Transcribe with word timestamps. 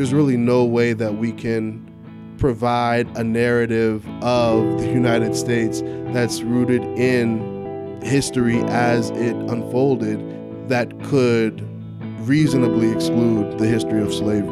there's 0.00 0.14
really 0.14 0.38
no 0.38 0.64
way 0.64 0.94
that 0.94 1.16
we 1.18 1.30
can 1.30 1.86
provide 2.38 3.06
a 3.18 3.22
narrative 3.22 4.08
of 4.22 4.78
the 4.78 4.86
United 4.86 5.36
States 5.36 5.82
that's 6.14 6.40
rooted 6.40 6.82
in 6.98 8.00
history 8.00 8.60
as 8.68 9.10
it 9.10 9.36
unfolded 9.36 10.18
that 10.70 10.88
could 11.04 11.60
reasonably 12.26 12.90
exclude 12.90 13.58
the 13.58 13.66
history 13.66 14.00
of 14.00 14.10
slavery. 14.10 14.48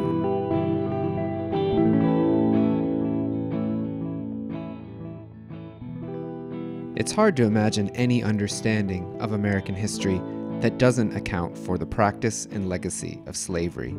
It's 6.95 7.11
hard 7.11 7.35
to 7.37 7.43
imagine 7.45 7.89
any 7.95 8.21
understanding 8.21 9.19
of 9.19 9.31
American 9.31 9.73
history 9.73 10.21
that 10.61 10.77
doesn't 10.77 11.15
account 11.17 11.57
for 11.57 11.79
the 11.79 11.87
practice 11.87 12.45
and 12.51 12.69
legacy 12.69 13.19
of 13.25 13.35
slavery. 13.35 13.95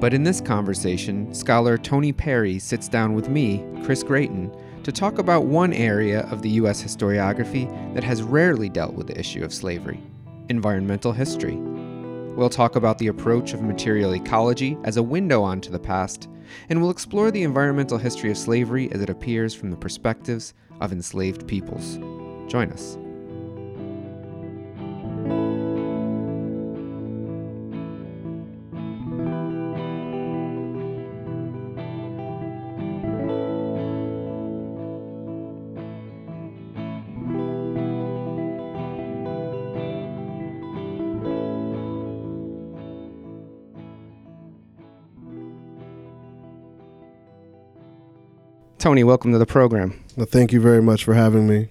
But 0.00 0.12
in 0.12 0.22
this 0.22 0.40
conversation, 0.40 1.32
scholar 1.32 1.78
Tony 1.78 2.12
Perry 2.12 2.58
sits 2.58 2.88
down 2.88 3.14
with 3.14 3.28
me, 3.28 3.64
Chris 3.84 4.02
Gratien, 4.02 4.54
to 4.84 4.92
talk 4.92 5.18
about 5.18 5.46
one 5.46 5.72
area 5.72 6.28
of 6.30 6.42
the 6.42 6.50
U.S. 6.50 6.82
historiography 6.82 7.94
that 7.94 8.04
has 8.04 8.22
rarely 8.22 8.68
dealt 8.68 8.94
with 8.94 9.06
the 9.06 9.18
issue 9.18 9.44
of 9.44 9.52
slavery 9.52 10.00
environmental 10.50 11.12
history. 11.12 11.56
We'll 11.56 12.50
talk 12.50 12.76
about 12.76 12.98
the 12.98 13.06
approach 13.06 13.54
of 13.54 13.62
material 13.62 14.14
ecology 14.14 14.76
as 14.84 14.96
a 14.96 15.02
window 15.02 15.42
onto 15.42 15.70
the 15.70 15.78
past, 15.78 16.28
and 16.68 16.80
we'll 16.80 16.90
explore 16.90 17.30
the 17.30 17.44
environmental 17.44 17.96
history 17.96 18.30
of 18.30 18.36
slavery 18.36 18.92
as 18.92 19.00
it 19.00 19.08
appears 19.08 19.54
from 19.54 19.70
the 19.70 19.76
perspectives 19.76 20.52
of 20.80 20.92
enslaved 20.92 21.46
peoples. 21.48 21.96
Join 22.50 22.70
us. 22.72 22.98
Tony, 48.84 49.02
welcome 49.02 49.32
to 49.32 49.38
the 49.38 49.46
program. 49.46 49.98
Well, 50.14 50.26
thank 50.26 50.52
you 50.52 50.60
very 50.60 50.82
much 50.82 51.04
for 51.04 51.14
having 51.14 51.48
me. 51.48 51.70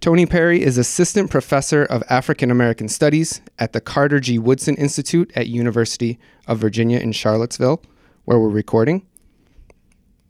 Tony 0.00 0.24
Perry 0.24 0.62
is 0.62 0.78
Assistant 0.78 1.30
Professor 1.30 1.84
of 1.84 2.02
African 2.08 2.50
American 2.50 2.88
Studies 2.88 3.42
at 3.58 3.74
the 3.74 3.82
Carter 3.82 4.18
G. 4.18 4.38
Woodson 4.38 4.74
Institute 4.76 5.30
at 5.36 5.48
University 5.48 6.18
of 6.46 6.56
Virginia 6.56 7.00
in 7.00 7.12
Charlottesville, 7.12 7.82
where 8.24 8.38
we're 8.38 8.48
recording. 8.48 9.06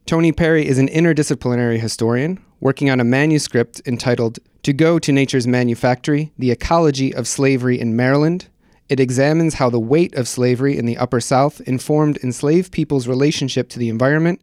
Tony 0.07 0.33
Perry 0.33 0.67
is 0.67 0.77
an 0.77 0.89
interdisciplinary 0.89 1.79
historian 1.79 2.45
working 2.59 2.91
on 2.91 2.99
a 2.99 3.05
manuscript 3.05 3.81
entitled 3.87 4.41
To 4.65 4.73
Go 4.73 4.99
to 4.99 5.13
Nature's 5.13 5.47
Manufactory 5.47 6.33
The 6.37 6.51
Ecology 6.51 7.15
of 7.15 7.29
Slavery 7.29 7.79
in 7.79 7.95
Maryland. 7.95 8.49
It 8.89 8.99
examines 8.99 9.55
how 9.55 9.71
the 9.71 9.79
weight 9.79 10.17
of 10.17 10.27
slavery 10.27 10.77
in 10.77 10.85
the 10.85 10.97
Upper 10.97 11.21
South 11.21 11.61
informed 11.61 12.19
enslaved 12.25 12.73
people's 12.73 13.07
relationship 13.07 13.69
to 13.69 13.79
the 13.79 13.89
environment 13.89 14.41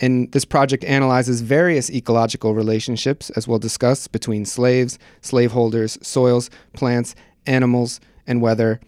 and 0.00 0.30
this 0.32 0.44
project 0.44 0.84
analyzes 0.84 1.40
various 1.40 1.90
ecological 1.90 2.54
relationships, 2.54 3.30
as 3.30 3.46
we'll 3.46 3.58
discuss, 3.58 4.08
between 4.08 4.44
slaves, 4.44 4.98
slaveholders, 5.20 5.98
soils, 6.02 6.50
plants, 6.72 7.14
animals, 7.46 8.00
and 8.26 8.40
weather. 8.40 8.80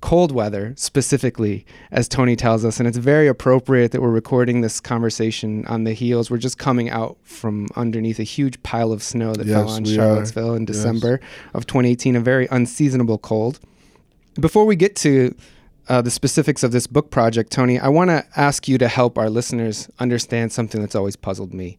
Cold 0.00 0.32
weather, 0.32 0.74
specifically, 0.76 1.64
as 1.90 2.08
Tony 2.08 2.36
tells 2.36 2.62
us. 2.62 2.78
And 2.78 2.86
it's 2.86 2.98
very 2.98 3.26
appropriate 3.26 3.90
that 3.92 4.02
we're 4.02 4.10
recording 4.10 4.60
this 4.60 4.78
conversation 4.78 5.64
on 5.66 5.84
the 5.84 5.94
heels. 5.94 6.30
We're 6.30 6.36
just 6.36 6.58
coming 6.58 6.90
out 6.90 7.16
from 7.22 7.68
underneath 7.74 8.18
a 8.18 8.24
huge 8.24 8.62
pile 8.62 8.92
of 8.92 9.02
snow 9.02 9.32
that 9.32 9.46
yes, 9.46 9.56
fell 9.56 9.70
on 9.70 9.84
Charlottesville 9.86 10.52
are. 10.52 10.56
in 10.58 10.66
December 10.66 11.20
yes. 11.22 11.30
of 11.54 11.66
2018, 11.66 12.16
a 12.16 12.20
very 12.20 12.46
unseasonable 12.50 13.16
cold. 13.16 13.60
Before 14.38 14.66
we 14.66 14.76
get 14.76 14.94
to 14.96 15.34
uh, 15.88 16.02
the 16.02 16.10
specifics 16.10 16.62
of 16.62 16.72
this 16.72 16.86
book 16.86 17.10
project, 17.10 17.50
Tony, 17.50 17.78
I 17.78 17.88
want 17.88 18.10
to 18.10 18.24
ask 18.36 18.68
you 18.68 18.78
to 18.78 18.88
help 18.88 19.18
our 19.18 19.28
listeners 19.28 19.88
understand 19.98 20.52
something 20.52 20.80
that's 20.80 20.94
always 20.94 21.16
puzzled 21.16 21.52
me. 21.52 21.78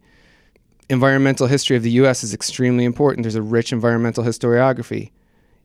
Environmental 0.90 1.48
history 1.48 1.76
of 1.76 1.84
the 1.84 1.92
U.S. 1.92 2.24
is 2.24 2.34
extremely 2.34 2.86
important. 2.86 3.24
There's 3.24 3.36
a 3.36 3.42
rich 3.42 3.72
environmental 3.72 4.24
historiography. 4.24 5.12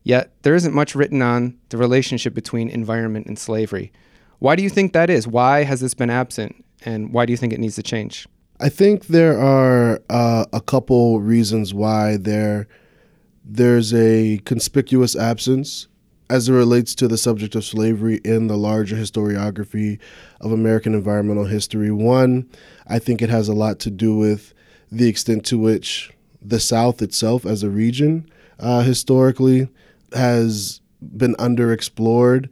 Yet, 0.02 0.32
there 0.42 0.54
isn't 0.54 0.74
much 0.74 0.94
written 0.94 1.20
on 1.20 1.58
the 1.68 1.76
relationship 1.76 2.32
between 2.32 2.70
environment 2.70 3.26
and 3.26 3.38
slavery. 3.38 3.92
Why 4.38 4.56
do 4.56 4.62
you 4.62 4.70
think 4.70 4.94
that 4.94 5.10
is? 5.10 5.28
Why 5.28 5.64
has 5.64 5.80
this 5.80 5.92
been 5.92 6.08
absent? 6.08 6.64
And 6.82 7.12
why 7.12 7.26
do 7.26 7.32
you 7.32 7.36
think 7.36 7.52
it 7.52 7.60
needs 7.60 7.76
to 7.76 7.82
change? 7.82 8.26
I 8.58 8.70
think 8.70 9.06
there 9.06 9.38
are 9.38 10.00
uh, 10.08 10.46
a 10.52 10.60
couple 10.62 11.20
reasons 11.20 11.74
why 11.74 12.16
there 12.16 12.66
there's 13.44 13.92
a 13.92 14.38
conspicuous 14.44 15.16
absence 15.16 15.88
as 16.30 16.48
it 16.48 16.52
relates 16.52 16.94
to 16.94 17.08
the 17.08 17.18
subject 17.18 17.56
of 17.56 17.64
slavery 17.64 18.20
in 18.24 18.46
the 18.46 18.56
larger 18.56 18.94
historiography 18.94 19.98
of 20.40 20.52
American 20.52 20.94
environmental 20.94 21.44
history. 21.44 21.90
One, 21.90 22.48
I 22.86 23.00
think 23.00 23.20
it 23.20 23.30
has 23.30 23.48
a 23.48 23.52
lot 23.52 23.80
to 23.80 23.90
do 23.90 24.16
with 24.16 24.54
the 24.92 25.08
extent 25.08 25.44
to 25.46 25.58
which 25.58 26.12
the 26.40 26.60
South 26.60 27.02
itself, 27.02 27.44
as 27.44 27.64
a 27.64 27.68
region, 27.68 28.30
uh, 28.60 28.82
historically, 28.82 29.68
has 30.12 30.80
been 31.00 31.34
underexplored 31.34 32.48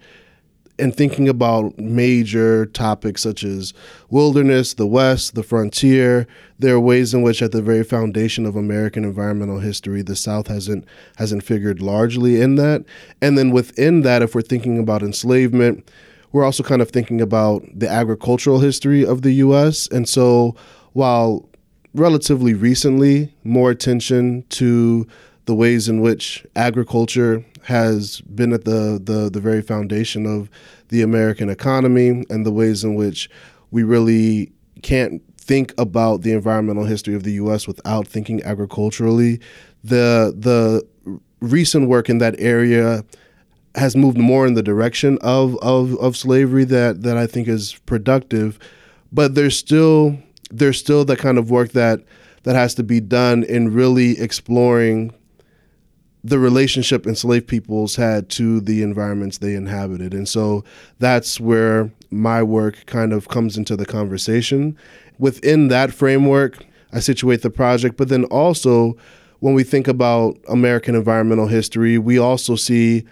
and 0.78 0.94
thinking 0.94 1.28
about 1.28 1.78
major 1.78 2.66
topics 2.66 3.22
such 3.22 3.44
as 3.44 3.74
wilderness, 4.10 4.74
the 4.74 4.86
West, 4.86 5.34
the 5.34 5.42
frontier, 5.42 6.26
there 6.58 6.74
are 6.74 6.80
ways 6.80 7.14
in 7.14 7.22
which, 7.22 7.42
at 7.42 7.52
the 7.52 7.62
very 7.62 7.84
foundation 7.84 8.46
of 8.46 8.56
American 8.56 9.04
environmental 9.04 9.58
history, 9.60 10.02
the 10.02 10.16
South 10.16 10.46
hasn't 10.46 10.84
hasn't 11.16 11.44
figured 11.44 11.80
largely 11.80 12.40
in 12.40 12.56
that. 12.56 12.84
And 13.20 13.36
then 13.36 13.50
within 13.50 14.02
that, 14.02 14.22
if 14.22 14.34
we're 14.34 14.42
thinking 14.42 14.78
about 14.78 15.02
enslavement, 15.02 15.88
we're 16.32 16.44
also 16.44 16.62
kind 16.62 16.82
of 16.82 16.90
thinking 16.90 17.20
about 17.20 17.64
the 17.72 17.88
agricultural 17.88 18.60
history 18.60 19.04
of 19.04 19.22
the 19.22 19.32
U.S. 19.32 19.88
And 19.88 20.08
so, 20.08 20.54
while 20.92 21.48
relatively 21.94 22.54
recently, 22.54 23.34
more 23.44 23.70
attention 23.70 24.44
to 24.50 25.06
the 25.46 25.54
ways 25.54 25.88
in 25.88 26.00
which 26.00 26.46
agriculture 26.54 27.44
has 27.68 28.22
been 28.22 28.54
at 28.54 28.64
the, 28.64 28.98
the, 29.02 29.28
the 29.30 29.40
very 29.40 29.60
foundation 29.60 30.24
of 30.24 30.48
the 30.88 31.02
American 31.02 31.50
economy 31.50 32.24
and 32.30 32.46
the 32.46 32.50
ways 32.50 32.82
in 32.82 32.94
which 32.94 33.28
we 33.70 33.82
really 33.82 34.50
can't 34.80 35.22
think 35.36 35.74
about 35.76 36.22
the 36.22 36.32
environmental 36.32 36.84
history 36.84 37.14
of 37.14 37.24
the 37.24 37.32
U.S. 37.32 37.66
without 37.66 38.08
thinking 38.08 38.42
agriculturally. 38.42 39.38
The 39.84 40.34
the 40.34 40.82
recent 41.40 41.88
work 41.88 42.08
in 42.08 42.18
that 42.18 42.34
area 42.38 43.04
has 43.74 43.94
moved 43.94 44.16
more 44.16 44.46
in 44.46 44.54
the 44.54 44.62
direction 44.62 45.18
of, 45.20 45.56
of, 45.58 45.94
of 45.98 46.16
slavery 46.16 46.64
that, 46.64 47.02
that 47.02 47.16
I 47.16 47.26
think 47.26 47.48
is 47.48 47.74
productive, 47.84 48.58
but 49.12 49.34
there's 49.34 49.56
still 49.56 50.18
there's 50.50 50.78
still 50.78 51.04
that 51.04 51.18
kind 51.18 51.36
of 51.36 51.50
work 51.50 51.72
that 51.72 52.00
that 52.44 52.56
has 52.56 52.74
to 52.76 52.82
be 52.82 52.98
done 52.98 53.44
in 53.44 53.74
really 53.74 54.18
exploring 54.18 55.12
the 56.28 56.38
relationship 56.38 57.06
enslaved 57.06 57.46
peoples 57.46 57.96
had 57.96 58.28
to 58.30 58.60
the 58.60 58.82
environments 58.82 59.38
they 59.38 59.54
inhabited. 59.54 60.14
And 60.14 60.28
so 60.28 60.64
that's 60.98 61.40
where 61.40 61.90
my 62.10 62.42
work 62.42 62.84
kind 62.86 63.12
of 63.12 63.28
comes 63.28 63.56
into 63.56 63.76
the 63.76 63.86
conversation. 63.86 64.76
Within 65.18 65.68
that 65.68 65.92
framework, 65.92 66.64
I 66.92 67.00
situate 67.00 67.42
the 67.42 67.50
project, 67.50 67.96
but 67.96 68.08
then 68.08 68.24
also 68.24 68.96
when 69.40 69.54
we 69.54 69.62
think 69.62 69.88
about 69.88 70.38
American 70.48 70.94
environmental 70.94 71.46
history, 71.46 71.98
we 71.98 72.18
also 72.18 72.56
see 72.56 73.04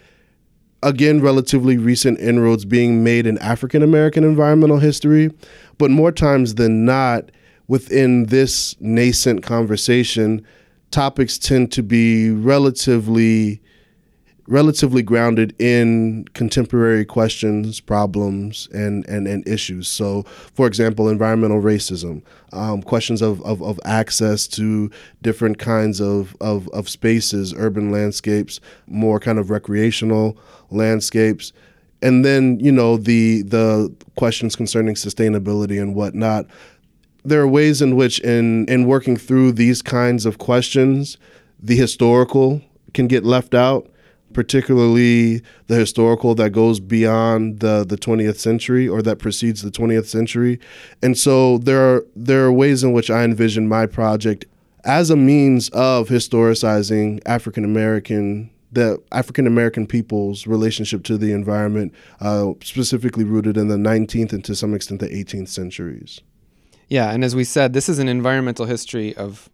again 0.82 1.20
relatively 1.20 1.78
recent 1.78 2.18
inroads 2.20 2.64
being 2.64 3.02
made 3.02 3.26
in 3.26 3.38
African 3.38 3.82
American 3.82 4.24
environmental 4.24 4.78
history, 4.78 5.30
but 5.78 5.90
more 5.90 6.12
times 6.12 6.56
than 6.56 6.84
not 6.84 7.30
within 7.68 8.26
this 8.26 8.76
nascent 8.80 9.42
conversation 9.42 10.44
topics 10.90 11.38
tend 11.38 11.72
to 11.72 11.82
be 11.82 12.30
relatively 12.30 13.60
relatively 14.48 15.02
grounded 15.02 15.54
in 15.60 16.24
contemporary 16.34 17.04
questions, 17.04 17.80
problems, 17.80 18.68
and, 18.72 19.06
and, 19.08 19.26
and 19.26 19.46
issues. 19.46 19.88
So, 19.88 20.22
for 20.54 20.66
example, 20.66 21.08
environmental 21.08 21.60
racism, 21.60 22.22
um, 22.52 22.82
questions 22.82 23.22
of, 23.22 23.42
of, 23.42 23.62
of, 23.62 23.80
access 23.84 24.46
to 24.48 24.90
different 25.22 25.58
kinds 25.58 26.00
of, 26.00 26.36
of, 26.40 26.68
of 26.68 26.88
spaces, 26.88 27.54
urban 27.56 27.90
landscapes, 27.90 28.60
more 28.86 29.18
kind 29.18 29.38
of 29.38 29.50
recreational 29.50 30.38
landscapes. 30.70 31.52
And 32.02 32.24
then, 32.24 32.60
you 32.60 32.70
know, 32.70 32.98
the 32.98 33.40
the 33.42 33.92
questions 34.16 34.54
concerning 34.54 34.96
sustainability 34.96 35.80
and 35.80 35.94
whatnot 35.94 36.46
there 37.28 37.42
are 37.42 37.48
ways 37.48 37.82
in 37.82 37.96
which 37.96 38.18
in 38.20 38.66
in 38.66 38.86
working 38.86 39.16
through 39.16 39.52
these 39.52 39.82
kinds 39.82 40.26
of 40.26 40.38
questions, 40.38 41.18
the 41.58 41.76
historical 41.76 42.62
can 42.94 43.06
get 43.06 43.24
left 43.24 43.54
out. 43.54 43.88
particularly 44.32 45.40
the 45.68 45.76
historical 45.76 46.34
that 46.34 46.50
goes 46.50 46.78
beyond 46.78 47.60
the, 47.60 47.84
the 47.84 47.96
20th 47.96 48.36
century 48.36 48.86
or 48.86 49.00
that 49.00 49.18
precedes 49.18 49.62
the 49.62 49.70
20th 49.70 50.06
century. 50.06 50.58
And 51.02 51.16
so 51.16 51.58
there 51.58 51.80
are 51.80 52.06
there 52.14 52.44
are 52.44 52.52
ways 52.52 52.84
in 52.84 52.92
which 52.92 53.10
I 53.10 53.24
envision 53.24 53.66
my 53.66 53.86
project 53.86 54.44
as 54.84 55.10
a 55.10 55.16
means 55.16 55.70
of 55.70 56.08
historicizing 56.08 57.20
African 57.24 57.64
American 57.64 58.50
the 58.70 59.02
African 59.10 59.46
American 59.46 59.86
people's 59.86 60.46
relationship 60.46 61.02
to 61.04 61.16
the 61.16 61.32
environment, 61.32 61.94
uh, 62.20 62.52
specifically 62.62 63.24
rooted 63.24 63.56
in 63.56 63.68
the 63.68 63.76
19th 63.76 64.32
and 64.34 64.44
to 64.44 64.54
some 64.54 64.74
extent 64.74 65.00
the 65.00 65.08
18th 65.08 65.48
centuries. 65.48 66.20
Yeah, 66.88 67.10
and 67.10 67.24
as 67.24 67.34
we 67.34 67.44
said, 67.44 67.72
this 67.72 67.88
is 67.88 67.98
an 67.98 68.08
environmental 68.08 68.66
history 68.66 69.16
of, 69.16 69.50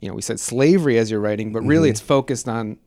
you 0.00 0.08
know, 0.08 0.14
we 0.14 0.22
said 0.22 0.38
slavery 0.38 0.98
as 0.98 1.10
you're 1.10 1.20
writing, 1.20 1.52
but 1.52 1.62
really 1.62 1.88
mm-hmm. 1.88 1.92
it's 1.92 2.00
focused 2.00 2.48
on 2.48 2.78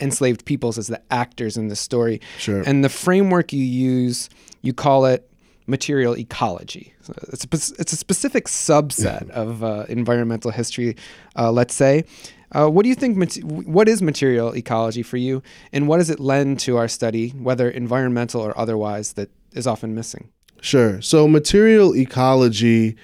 enslaved 0.00 0.44
peoples 0.44 0.76
as 0.76 0.88
the 0.88 1.00
actors 1.12 1.56
in 1.56 1.68
the 1.68 1.76
story. 1.76 2.20
Sure. 2.38 2.62
And 2.62 2.84
the 2.84 2.88
framework 2.88 3.52
you 3.52 3.64
use, 3.64 4.28
you 4.62 4.72
call 4.72 5.06
it 5.06 5.28
material 5.66 6.16
ecology. 6.18 6.94
So 7.02 7.14
it's, 7.32 7.44
a, 7.44 7.80
it's 7.80 7.92
a 7.92 7.96
specific 7.96 8.46
subset 8.46 9.30
of 9.30 9.62
uh, 9.62 9.86
environmental 9.88 10.50
history, 10.50 10.96
uh, 11.36 11.52
let's 11.52 11.74
say. 11.74 12.04
Uh, 12.52 12.68
what 12.68 12.84
do 12.84 12.88
you 12.88 12.94
think? 12.94 13.18
What 13.42 13.88
is 13.88 14.00
material 14.00 14.54
ecology 14.54 15.02
for 15.02 15.16
you, 15.16 15.42
and 15.72 15.88
what 15.88 15.96
does 15.96 16.08
it 16.08 16.20
lend 16.20 16.60
to 16.60 16.76
our 16.76 16.86
study, 16.86 17.30
whether 17.30 17.68
environmental 17.68 18.40
or 18.42 18.56
otherwise, 18.56 19.14
that 19.14 19.28
is 19.54 19.66
often 19.66 19.92
missing? 19.92 20.30
Sure. 20.60 21.02
So, 21.02 21.26
material 21.26 21.96
ecology 21.96 22.96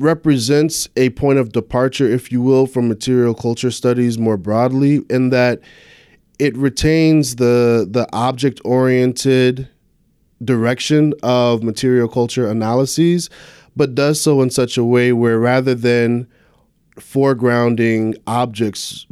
represents 0.00 0.88
a 0.96 1.10
point 1.10 1.38
of 1.38 1.52
departure, 1.52 2.06
if 2.06 2.32
you 2.32 2.40
will, 2.42 2.66
from 2.66 2.88
material 2.88 3.34
culture 3.34 3.70
studies 3.70 4.18
more 4.18 4.36
broadly, 4.36 5.02
in 5.10 5.30
that 5.30 5.60
it 6.38 6.56
retains 6.56 7.36
the 7.36 7.86
the 7.88 8.08
object 8.12 8.60
oriented 8.64 9.68
direction 10.42 11.12
of 11.22 11.62
material 11.62 12.08
culture 12.08 12.48
analyses, 12.48 13.28
but 13.76 13.94
does 13.94 14.20
so 14.20 14.40
in 14.40 14.50
such 14.50 14.78
a 14.78 14.84
way 14.84 15.12
where 15.12 15.38
rather 15.38 15.74
than 15.74 16.26
foregrounding 16.96 18.16
objects 18.26 19.06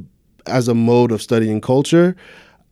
as 0.46 0.68
a 0.68 0.74
mode 0.74 1.12
of 1.12 1.20
studying 1.20 1.60
culture, 1.60 2.16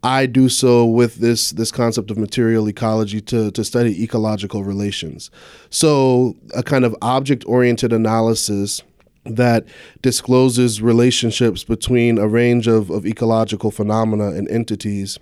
I 0.07 0.27
do 0.27 0.49
so 0.49 0.87
with 0.87 1.17
this 1.17 1.51
this 1.51 1.73
concept 1.73 2.13
of 2.13 2.17
material 2.17 2.69
ecology 2.69 3.21
to, 3.23 3.51
to 3.51 3.65
study 3.65 4.05
ecological 4.05 4.63
relations. 4.63 5.33
So 5.69 6.37
a 6.55 6.63
kind 6.63 6.85
of 6.85 6.95
object 7.03 7.45
oriented 7.49 7.93
analysis 7.93 8.83
that 9.25 9.67
discloses 10.03 10.81
relationships 10.81 11.65
between 11.65 12.19
a 12.19 12.29
range 12.29 12.69
of, 12.69 12.89
of 12.89 13.05
ecological 13.05 13.73
phenomena 13.73 14.29
and 14.29 14.49
entities. 14.49 15.19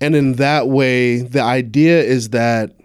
And 0.00 0.14
in 0.14 0.34
that 0.34 0.68
way, 0.68 1.22
the 1.22 1.42
idea 1.42 2.00
is 2.00 2.28
that 2.28 2.76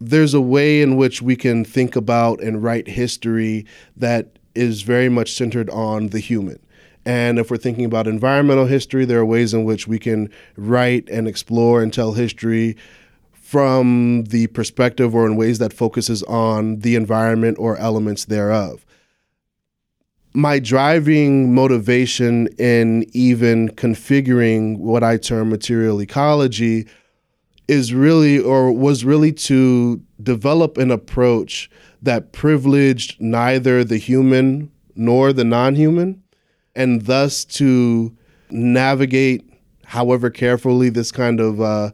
there's 0.00 0.34
a 0.34 0.40
way 0.40 0.82
in 0.82 0.96
which 0.96 1.20
we 1.20 1.34
can 1.34 1.64
think 1.64 1.96
about 1.96 2.40
and 2.40 2.62
write 2.62 2.86
history 2.86 3.66
that 3.96 4.38
is 4.54 4.82
very 4.82 5.08
much 5.08 5.32
centered 5.32 5.68
on 5.70 6.10
the 6.10 6.20
human. 6.20 6.60
And 7.06 7.38
if 7.38 7.52
we're 7.52 7.56
thinking 7.56 7.84
about 7.84 8.08
environmental 8.08 8.66
history, 8.66 9.04
there 9.04 9.20
are 9.20 9.24
ways 9.24 9.54
in 9.54 9.62
which 9.62 9.86
we 9.86 10.00
can 10.00 10.28
write 10.56 11.08
and 11.08 11.28
explore 11.28 11.80
and 11.80 11.92
tell 11.92 12.12
history 12.12 12.76
from 13.32 14.24
the 14.24 14.48
perspective 14.48 15.14
or 15.14 15.24
in 15.24 15.36
ways 15.36 15.58
that 15.60 15.72
focuses 15.72 16.24
on 16.24 16.80
the 16.80 16.96
environment 16.96 17.58
or 17.60 17.76
elements 17.76 18.24
thereof. 18.24 18.84
My 20.34 20.58
driving 20.58 21.54
motivation 21.54 22.48
in 22.58 23.06
even 23.12 23.68
configuring 23.68 24.78
what 24.78 25.04
I 25.04 25.16
term 25.16 25.48
material 25.48 26.02
ecology 26.02 26.88
is 27.68 27.94
really 27.94 28.40
or 28.40 28.72
was 28.72 29.04
really 29.04 29.32
to 29.32 30.02
develop 30.20 30.76
an 30.76 30.90
approach 30.90 31.70
that 32.02 32.32
privileged 32.32 33.20
neither 33.20 33.84
the 33.84 33.96
human 33.96 34.72
nor 34.96 35.32
the 35.32 35.44
non 35.44 35.76
human, 35.76 36.22
and 36.76 37.06
thus 37.06 37.44
to 37.44 38.14
navigate, 38.50 39.50
however 39.84 40.30
carefully, 40.30 40.90
this 40.90 41.10
kind 41.10 41.40
of 41.40 41.60
uh, 41.60 41.90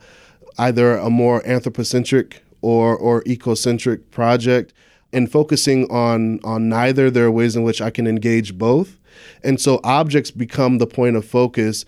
either 0.59 0.99
a 0.99 1.09
more 1.09 1.47
anthropocentric 1.47 2.43
or, 2.61 2.95
or 2.97 3.23
ecocentric 3.23 4.11
project. 4.11 4.75
And 5.15 5.31
focusing 5.31 5.91
on 5.91 6.41
on 6.43 6.71
neither, 6.71 7.11
there 7.11 7.27
are 7.27 7.31
ways 7.31 7.55
in 7.55 7.63
which 7.65 7.83
I 7.83 7.91
can 7.91 8.07
engage 8.07 8.57
both, 8.57 8.99
and 9.45 9.61
so 9.61 9.79
objects 9.85 10.31
become 10.31 10.79
the 10.79 10.87
point 10.87 11.17
of 11.17 11.27
focus 11.27 11.85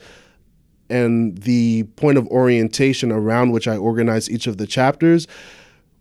and 0.91 1.38
the 1.38 1.85
point 1.96 2.19
of 2.19 2.26
orientation 2.29 3.11
around 3.11 3.52
which 3.52 3.67
I 3.67 3.79
organize 3.79 4.31
each 4.31 4.46
of 4.46 4.58
the 4.58 4.67
chapters 4.67 5.26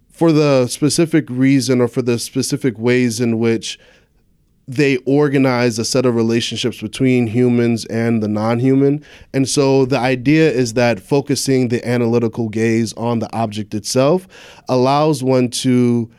for 0.10 0.34
the 0.34 0.68
specific 0.68 1.26
reason 1.30 1.80
or 1.80 1.88
for 1.88 2.02
the 2.02 2.20
specific 2.20 2.78
ways 2.78 3.22
in 3.22 3.40
which 3.40 3.80
they 4.68 4.98
organize 4.98 5.78
a 5.78 5.86
set 5.86 6.06
of 6.06 6.16
relationships 6.16 6.82
between 6.82 7.28
humans 7.28 7.86
and 7.86 8.24
the 8.24 8.28
non 8.28 8.60
human. 8.60 9.04
And 9.34 9.48
so 9.48 9.86
the 9.86 10.00
idea 10.00 10.50
is 10.50 10.74
that 10.74 11.00
focusing 11.00 11.68
the 11.68 11.86
analytical 11.88 12.50
gaze 12.50 12.94
on 12.94 13.20
the 13.20 13.34
object 13.36 13.74
itself 13.74 14.28
allows 14.70 15.24
one 15.24 15.50
to, 15.50 16.10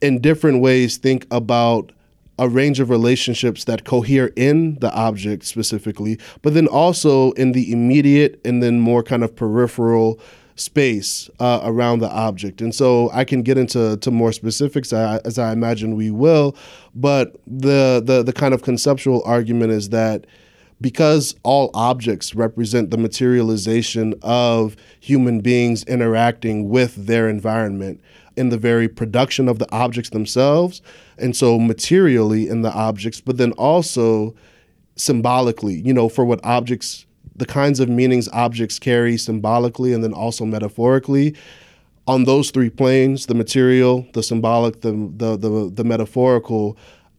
in 0.00 0.20
different 0.20 0.60
ways, 0.60 0.96
think 0.96 1.26
about 1.30 1.92
a 2.38 2.48
range 2.48 2.80
of 2.80 2.90
relationships 2.90 3.64
that 3.64 3.84
cohere 3.84 4.32
in 4.36 4.78
the 4.80 4.92
object 4.94 5.44
specifically, 5.44 6.18
but 6.40 6.54
then 6.54 6.66
also 6.66 7.32
in 7.32 7.52
the 7.52 7.70
immediate 7.72 8.40
and 8.44 8.62
then 8.62 8.80
more 8.80 9.02
kind 9.02 9.22
of 9.22 9.36
peripheral 9.36 10.18
space 10.62 11.28
uh, 11.40 11.60
around 11.64 11.98
the 11.98 12.10
object. 12.10 12.60
And 12.60 12.74
so 12.74 13.10
I 13.12 13.24
can 13.24 13.42
get 13.42 13.58
into 13.58 13.96
to 13.96 14.10
more 14.10 14.32
specifics 14.32 14.92
as 14.92 15.38
I 15.38 15.52
imagine 15.52 15.96
we 15.96 16.10
will, 16.10 16.56
but 16.94 17.36
the, 17.46 18.02
the 18.04 18.22
the 18.22 18.32
kind 18.32 18.54
of 18.54 18.62
conceptual 18.62 19.22
argument 19.24 19.72
is 19.72 19.88
that 19.90 20.26
because 20.80 21.34
all 21.44 21.70
objects 21.74 22.34
represent 22.34 22.90
the 22.90 22.98
materialization 22.98 24.14
of 24.22 24.76
human 25.00 25.40
beings 25.40 25.84
interacting 25.84 26.68
with 26.68 27.06
their 27.06 27.28
environment 27.28 28.00
in 28.36 28.48
the 28.48 28.58
very 28.58 28.88
production 28.88 29.48
of 29.48 29.58
the 29.58 29.70
objects 29.72 30.10
themselves, 30.10 30.82
and 31.18 31.36
so 31.36 31.58
materially 31.58 32.48
in 32.48 32.62
the 32.62 32.72
objects, 32.72 33.20
but 33.20 33.36
then 33.36 33.52
also 33.52 34.34
symbolically, 34.96 35.74
you 35.74 35.92
know, 35.92 36.08
for 36.08 36.24
what 36.24 36.40
objects 36.44 37.06
the 37.36 37.46
kinds 37.46 37.80
of 37.80 37.88
meanings 37.88 38.28
objects 38.32 38.78
carry 38.78 39.16
symbolically 39.16 39.92
and 39.92 40.02
then 40.02 40.12
also 40.12 40.44
metaphorically. 40.44 41.34
On 42.06 42.24
those 42.24 42.50
three 42.50 42.70
planes 42.70 43.26
the 43.26 43.34
material 43.34 44.06
the 44.12 44.22
symbolic 44.22 44.80
the, 44.80 44.90
the 45.16 45.36
the 45.36 45.70
the, 45.72 45.84
metaphorical 45.84 46.76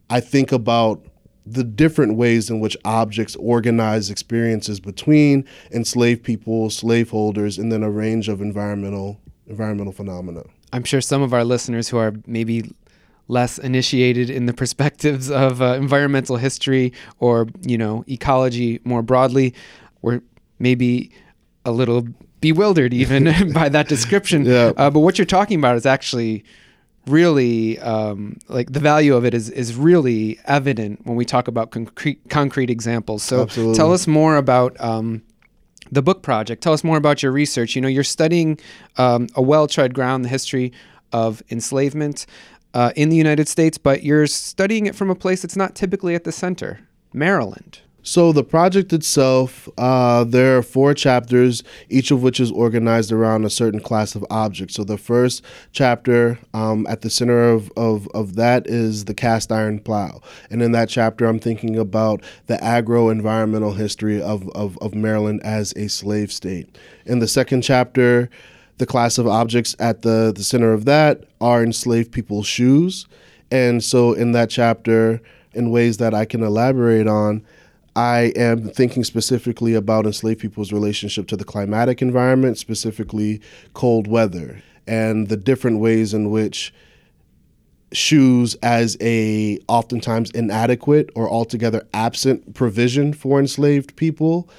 i 0.09 0.19
think 0.19 0.51
about 0.51 1.05
the 1.45 1.63
different 1.63 2.15
ways 2.15 2.49
in 2.49 2.59
which 2.59 2.77
objects 2.85 3.35
organize 3.37 4.09
experiences 4.09 4.79
between 4.79 5.45
enslaved 5.71 6.23
people 6.23 6.69
slaveholders 6.69 7.57
and 7.57 7.71
then 7.71 7.83
a 7.83 7.89
range 7.89 8.29
of 8.29 8.41
environmental 8.41 9.19
environmental 9.47 9.93
phenomena. 9.93 10.43
I'm 10.71 10.83
sure 10.83 11.01
some 11.01 11.21
of 11.21 11.33
our 11.33 11.43
listeners 11.43 11.89
who 11.89 11.97
are 11.97 12.13
maybe 12.25 12.71
less 13.27 13.57
initiated 13.57 14.29
in 14.29 14.45
the 14.45 14.53
perspectives 14.53 15.29
of 15.31 15.61
uh, 15.61 15.73
environmental 15.75 16.37
history 16.37 16.93
or 17.19 17.47
you 17.61 17.77
know 17.77 18.03
ecology 18.07 18.79
more 18.83 19.01
broadly 19.01 19.53
we're 20.03 20.21
maybe 20.59 21.11
a 21.65 21.71
little 21.71 22.07
bewildered 22.41 22.93
even 22.93 23.51
by 23.53 23.69
that 23.69 23.87
description. 23.87 24.45
Yeah. 24.45 24.73
Uh, 24.77 24.91
but 24.91 24.99
what 24.99 25.17
you're 25.17 25.25
talking 25.25 25.57
about 25.57 25.75
is 25.75 25.87
actually 25.87 26.43
really 27.07 27.79
um, 27.79 28.37
like 28.47 28.71
the 28.71 28.79
value 28.79 29.15
of 29.15 29.25
it 29.25 29.33
is 29.33 29.49
is 29.49 29.75
really 29.75 30.39
evident 30.45 31.05
when 31.05 31.15
we 31.15 31.25
talk 31.25 31.47
about 31.47 31.71
concrete 31.71 32.19
concrete 32.29 32.69
examples. 32.69 33.23
So 33.23 33.41
Absolutely. 33.41 33.75
tell 33.75 33.91
us 33.91 34.05
more 34.05 34.37
about. 34.37 34.79
Um, 34.79 35.23
the 35.91 36.01
book 36.01 36.23
project. 36.23 36.63
Tell 36.63 36.73
us 36.73 36.83
more 36.83 36.97
about 36.97 37.21
your 37.21 37.31
research. 37.31 37.75
You 37.75 37.81
know, 37.81 37.87
you're 37.87 38.03
studying 38.03 38.57
um, 38.97 39.27
a 39.35 39.43
well-tread 39.43 39.93
ground, 39.93 40.25
the 40.25 40.29
history 40.29 40.73
of 41.11 41.43
enslavement 41.51 42.25
uh, 42.73 42.91
in 42.95 43.09
the 43.09 43.15
United 43.15 43.47
States, 43.47 43.77
but 43.77 44.01
you're 44.01 44.25
studying 44.25 44.87
it 44.87 44.95
from 44.95 45.09
a 45.11 45.15
place 45.15 45.43
that's 45.43 45.55
not 45.55 45.75
typically 45.75 46.15
at 46.15 46.23
the 46.23 46.31
center, 46.31 46.79
Maryland. 47.13 47.81
So 48.05 48.33
the 48.33 48.43
project 48.43 48.91
itself, 48.91 49.69
uh, 49.77 50.25
there 50.25 50.57
are 50.57 50.61
four 50.61 50.93
chapters, 50.93 51.63
each 51.87 52.11
of 52.11 52.21
which 52.21 52.41
is 52.41 52.51
organized 52.51 53.13
around 53.13 53.45
a 53.45 53.49
certain 53.49 53.79
class 53.79 54.13
of 54.13 54.25
objects. 54.29 54.75
So 54.75 54.83
the 54.83 54.97
first 54.97 55.41
chapter, 55.71 56.37
um, 56.53 56.85
at 56.87 56.99
the 56.99 57.09
center 57.09 57.49
of, 57.49 57.71
of, 57.77 58.09
of 58.13 58.35
that 58.35 58.67
is 58.67 59.05
the 59.05 59.13
cast 59.13 59.53
iron 59.53 59.79
plow. 59.79 60.19
And 60.49 60.61
in 60.61 60.73
that 60.73 60.89
chapter, 60.89 61.25
I'm 61.25 61.39
thinking 61.39 61.77
about 61.77 62.21
the 62.47 62.61
agro-environmental 62.61 63.71
history 63.71 64.21
of, 64.21 64.49
of, 64.49 64.77
of 64.79 64.93
Maryland 64.93 65.39
as 65.45 65.73
a 65.77 65.87
slave 65.87 66.29
state. 66.29 66.77
In 67.05 67.19
the 67.19 67.27
second 67.27 67.61
chapter, 67.61 68.29
the 68.79 68.85
class 68.85 69.17
of 69.17 69.27
objects 69.27 69.77
at 69.79 70.01
the, 70.01 70.33
the 70.35 70.43
center 70.43 70.73
of 70.73 70.83
that 70.85 71.23
are 71.39 71.63
enslaved 71.63 72.11
people's 72.11 72.47
shoes. 72.47 73.07
And 73.49 73.81
so 73.81 74.11
in 74.11 74.33
that 74.33 74.49
chapter, 74.49 75.21
in 75.53 75.69
ways 75.69 75.97
that 75.97 76.13
I 76.13 76.25
can 76.25 76.43
elaborate 76.43 77.07
on, 77.07 77.45
I 77.95 78.33
am 78.35 78.69
thinking 78.69 79.03
specifically 79.03 79.75
about 79.75 80.05
enslaved 80.05 80.39
people's 80.39 80.71
relationship 80.73 81.27
to 81.27 81.37
the 81.37 81.43
climatic 81.43 82.01
environment, 82.01 82.57
specifically 82.57 83.39
cold 83.73 84.07
weather, 84.07 84.63
and 84.87 85.27
the 85.27 85.37
different 85.37 85.79
ways 85.79 86.13
in 86.13 86.31
which 86.31 86.73
shoes 87.91 88.55
as 88.63 88.97
a 88.99 89.59
oftentimes 89.67 90.31
inadequate 90.31 91.11
or 91.13 91.29
altogether 91.29 91.87
absent 91.93 92.55
provision 92.55 93.13
for 93.13 93.39
enslaved 93.39 93.95
people 93.95 94.49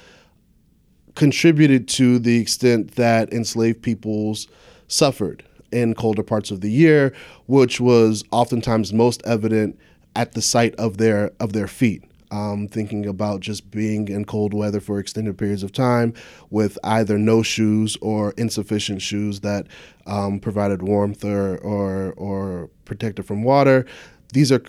contributed 1.15 1.87
to 1.89 2.19
the 2.19 2.39
extent 2.39 2.95
that 2.95 3.31
enslaved 3.33 3.81
peoples 3.81 4.47
suffered 4.87 5.43
in 5.71 5.93
colder 5.93 6.23
parts 6.23 6.51
of 6.51 6.61
the 6.61 6.71
year, 6.71 7.13
which 7.47 7.81
was 7.81 8.23
oftentimes 8.31 8.93
most 8.93 9.21
evident 9.25 9.77
at 10.15 10.31
the 10.31 10.41
site 10.41 10.75
of 10.75 10.97
their 10.97 11.31
of 11.41 11.51
their 11.51 11.67
feet. 11.67 12.03
Um, 12.31 12.67
thinking 12.67 13.05
about 13.05 13.41
just 13.41 13.69
being 13.69 14.07
in 14.07 14.25
cold 14.25 14.53
weather 14.53 14.79
for 14.79 14.99
extended 14.99 15.37
periods 15.37 15.61
of 15.61 15.71
time 15.71 16.13
with 16.49 16.77
either 16.83 17.19
no 17.19 17.43
shoes 17.43 17.97
or 18.01 18.33
insufficient 18.35 19.01
shoes 19.01 19.41
that 19.41 19.67
um, 20.07 20.39
provided 20.39 20.81
warmth 20.81 21.23
or, 21.23 21.57
or, 21.59 22.13
or 22.13 22.69
protected 22.83 23.25
from 23.25 23.43
water. 23.43 23.85
These 24.33 24.51
are 24.51 24.63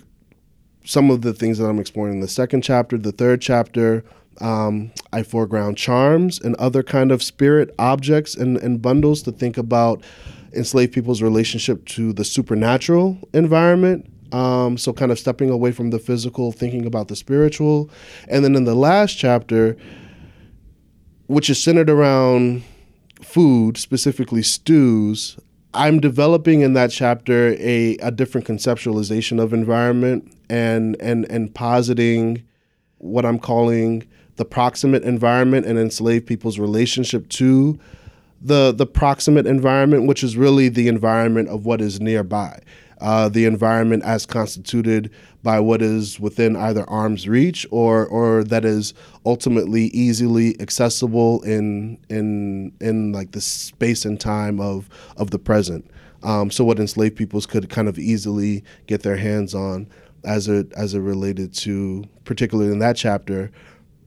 some 0.85 1.11
of 1.11 1.21
the 1.21 1.33
things 1.33 1.57
that 1.57 1.65
I'm 1.65 1.79
exploring 1.79 2.13
in 2.13 2.19
the 2.21 2.27
second 2.27 2.61
chapter. 2.61 2.97
The 2.97 3.11
third 3.11 3.41
chapter, 3.41 4.05
um, 4.39 4.91
I 5.11 5.23
foreground 5.23 5.77
charms 5.77 6.39
and 6.39 6.55
other 6.55 6.83
kind 6.83 7.11
of 7.11 7.21
spirit 7.21 7.73
objects 7.77 8.35
and, 8.35 8.57
and 8.57 8.81
bundles 8.81 9.21
to 9.23 9.31
think 9.31 9.57
about 9.57 10.03
enslaved 10.53 10.93
people's 10.93 11.21
relationship 11.21 11.85
to 11.85 12.13
the 12.13 12.23
supernatural 12.23 13.19
environment. 13.33 14.09
Um, 14.31 14.77
so, 14.77 14.93
kind 14.93 15.11
of 15.11 15.19
stepping 15.19 15.49
away 15.49 15.71
from 15.71 15.89
the 15.91 15.99
physical, 15.99 16.51
thinking 16.51 16.85
about 16.85 17.07
the 17.07 17.15
spiritual. 17.15 17.89
And 18.27 18.43
then 18.43 18.55
in 18.55 18.65
the 18.65 18.75
last 18.75 19.17
chapter, 19.17 19.77
which 21.27 21.49
is 21.49 21.61
centered 21.61 21.89
around 21.89 22.63
food, 23.21 23.77
specifically 23.77 24.43
stews, 24.43 25.37
I'm 25.73 25.99
developing 25.99 26.61
in 26.61 26.73
that 26.73 26.91
chapter 26.91 27.55
a, 27.59 27.97
a 27.97 28.11
different 28.11 28.47
conceptualization 28.47 29.41
of 29.41 29.53
environment 29.53 30.33
and, 30.49 30.95
and, 30.99 31.29
and 31.29 31.53
positing 31.53 32.43
what 32.97 33.25
I'm 33.25 33.39
calling 33.39 34.07
the 34.37 34.45
proximate 34.45 35.03
environment 35.03 35.65
and 35.65 35.77
enslaved 35.77 36.25
people's 36.25 36.59
relationship 36.59 37.27
to 37.29 37.77
the 38.41 38.71
the 38.71 38.85
proximate 38.85 39.47
environment, 39.47 40.07
which 40.07 40.23
is 40.23 40.37
really 40.37 40.69
the 40.69 40.87
environment 40.87 41.49
of 41.49 41.65
what 41.65 41.81
is 41.81 41.99
nearby. 41.99 42.59
Uh, 42.99 43.29
the 43.29 43.45
environment 43.45 44.03
as 44.03 44.25
constituted 44.25 45.11
by 45.43 45.59
what 45.59 45.81
is 45.81 46.19
within 46.19 46.55
either 46.55 46.83
arm's 46.89 47.27
reach 47.27 47.65
or 47.69 48.05
or 48.07 48.43
that 48.43 48.65
is 48.65 48.93
ultimately 49.25 49.85
easily 49.87 50.59
accessible 50.59 51.41
in 51.43 51.97
in 52.09 52.73
in 52.81 53.11
like 53.11 53.31
the 53.31 53.41
space 53.41 54.03
and 54.03 54.19
time 54.19 54.59
of 54.59 54.89
of 55.15 55.29
the 55.29 55.39
present. 55.39 55.89
Um, 56.23 56.49
so 56.49 56.63
what 56.63 56.79
enslaved 56.79 57.15
peoples 57.15 57.45
could 57.45 57.69
kind 57.69 57.87
of 57.87 57.99
easily 57.99 58.63
get 58.87 59.03
their 59.03 59.17
hands 59.17 59.53
on 59.53 59.87
as 60.23 60.47
it 60.47 60.71
as 60.73 60.93
it 60.93 60.99
related 60.99 61.53
to 61.53 62.03
particularly 62.25 62.71
in 62.71 62.79
that 62.79 62.95
chapter 62.95 63.51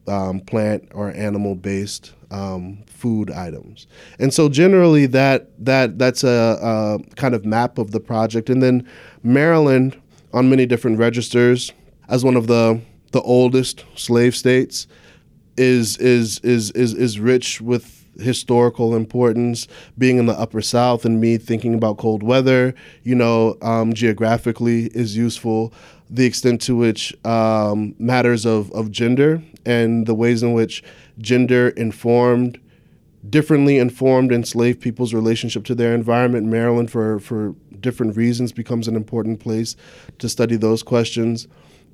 um, 0.07 0.41
plant 0.41 0.89
or 0.93 1.11
animal 1.11 1.55
based 1.55 2.13
um, 2.29 2.83
food 3.01 3.31
items. 3.31 3.87
And 4.19 4.31
so 4.31 4.47
generally 4.47 5.07
that 5.07 5.49
that 5.65 5.97
that's 5.97 6.23
a, 6.23 6.59
a, 6.61 7.15
kind 7.15 7.33
of 7.33 7.43
map 7.43 7.79
of 7.79 7.91
the 7.91 7.99
project. 7.99 8.47
And 8.49 8.61
then 8.61 8.87
Maryland 9.23 9.99
on 10.33 10.49
many 10.49 10.67
different 10.67 10.99
registers 10.99 11.73
as 12.09 12.23
one 12.23 12.35
of 12.35 12.45
the 12.45 12.79
the 13.11 13.21
oldest 13.21 13.85
slave 13.95 14.35
states 14.35 14.87
is 15.57 15.97
is 15.97 16.39
is 16.39 16.69
is 16.71 16.93
is 16.93 17.19
rich 17.19 17.59
with 17.59 17.97
historical 18.19 18.95
importance 18.95 19.67
being 19.97 20.17
in 20.17 20.27
the 20.27 20.33
upper 20.33 20.61
south 20.61 21.05
and 21.05 21.19
me 21.19 21.37
thinking 21.37 21.73
about 21.73 21.97
cold 21.97 22.21
weather 22.21 22.75
you 23.03 23.15
know 23.15 23.57
um, 23.61 23.93
geographically 23.93 24.87
is 24.87 25.15
useful 25.17 25.73
the 26.09 26.25
extent 26.25 26.61
to 26.61 26.75
which 26.75 27.15
um, 27.25 27.95
matters 27.97 28.45
of, 28.45 28.69
of 28.73 28.91
gender 28.91 29.41
and 29.65 30.05
the 30.05 30.13
ways 30.13 30.43
in 30.43 30.53
which 30.53 30.83
gender 31.19 31.69
informed, 31.69 32.59
differently 33.29 33.77
informed 33.77 34.31
enslaved 34.31 34.81
people's 34.81 35.13
relationship 35.13 35.63
to 35.65 35.75
their 35.75 35.93
environment. 35.93 36.47
Maryland, 36.47 36.91
for, 36.91 37.19
for 37.19 37.55
different 37.79 38.17
reasons, 38.17 38.51
becomes 38.51 38.87
an 38.87 38.95
important 38.95 39.39
place 39.39 39.75
to 40.19 40.27
study 40.27 40.55
those 40.55 40.83
questions. 40.83 41.47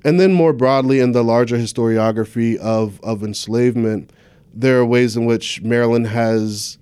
And 0.04 0.18
then 0.18 0.32
more 0.32 0.52
broadly, 0.52 1.00
in 1.00 1.12
the 1.12 1.24
larger 1.24 1.56
historiography 1.56 2.56
of, 2.56 3.00
of 3.02 3.22
enslavement, 3.22 4.12
there 4.54 4.78
are 4.78 4.86
ways 4.86 5.16
in 5.16 5.24
which 5.24 5.60
Maryland 5.62 6.06
has 6.08 6.78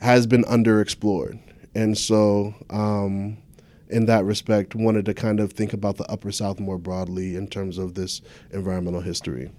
has 0.00 0.26
been 0.26 0.44
underexplored. 0.44 1.38
And 1.74 1.96
so 1.96 2.54
um, 2.70 3.38
in 3.88 4.06
that 4.06 4.24
respect, 4.24 4.74
wanted 4.74 5.06
to 5.06 5.14
kind 5.14 5.40
of 5.40 5.52
think 5.52 5.72
about 5.72 5.96
the 5.96 6.10
Upper 6.10 6.30
South 6.30 6.60
more 6.60 6.78
broadly 6.78 7.34
in 7.34 7.48
terms 7.48 7.78
of 7.78 7.94
this 7.94 8.20
environmental 8.52 9.00
history. 9.00 9.50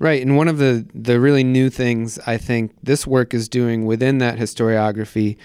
Right, 0.00 0.22
and 0.22 0.34
one 0.34 0.48
of 0.48 0.56
the 0.56 0.86
the 0.94 1.20
really 1.20 1.44
new 1.44 1.68
things 1.68 2.18
I 2.26 2.38
think 2.38 2.72
this 2.82 3.06
work 3.06 3.34
is 3.34 3.50
doing 3.50 3.84
within 3.84 4.16
that 4.18 4.38
historiography 4.38 5.36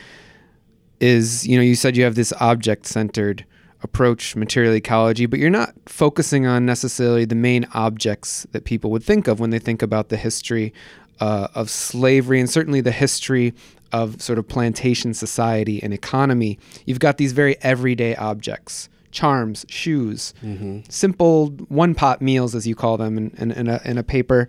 is, 1.02 1.46
you 1.46 1.58
know, 1.58 1.62
you 1.62 1.76
said 1.76 1.98
you 1.98 2.06
have 2.06 2.16
this 2.16 2.32
object 2.40 2.86
centered 2.86 3.46
approach 3.82 4.34
material 4.34 4.74
ecology, 4.74 5.26
but 5.26 5.40
you're 5.40 5.50
not 5.50 5.74
focusing 5.88 6.48
on 6.48 6.66
necessarily 6.66 7.26
the 7.26 7.36
main 7.36 7.68
objects 7.74 8.48
that 8.54 8.64
people 8.64 8.92
would 8.92 9.04
think 9.04 9.28
of 9.28 9.42
when 9.42 9.50
they 9.50 9.60
think 9.60 9.82
about 9.82 10.08
the 10.08 10.16
history 10.16 10.74
uh, 11.20 11.50
of 11.54 11.70
slavery 11.70 12.40
and 12.40 12.50
certainly 12.50 12.80
the 12.80 12.94
history 12.94 13.54
of 13.92 14.22
sort 14.22 14.40
of 14.40 14.48
plantation 14.48 15.14
society 15.14 15.84
and 15.84 15.94
economy, 15.94 16.58
you've 16.86 17.00
got 17.00 17.18
these 17.18 17.34
very 17.34 17.58
everyday 17.62 18.16
objects 18.16 18.88
charms, 19.16 19.66
shoes, 19.70 20.34
mm-hmm. 20.44 20.82
simple 20.90 21.48
one 21.70 21.96
pot 21.96 22.22
meals, 22.22 22.54
as 22.54 22.68
you 22.68 22.76
call 22.76 22.98
them, 22.98 23.18
in, 23.18 23.32
in, 23.38 23.52
in, 23.52 23.68
a, 23.68 23.82
in 23.86 23.98
a, 23.98 24.04
paper 24.04 24.48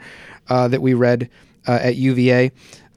uh, 0.49 0.69
that 0.69 0.83
we 0.83 0.93
read 0.93 1.31
uh, 1.67 1.79
at 1.81 1.97
UVA. 1.97 2.51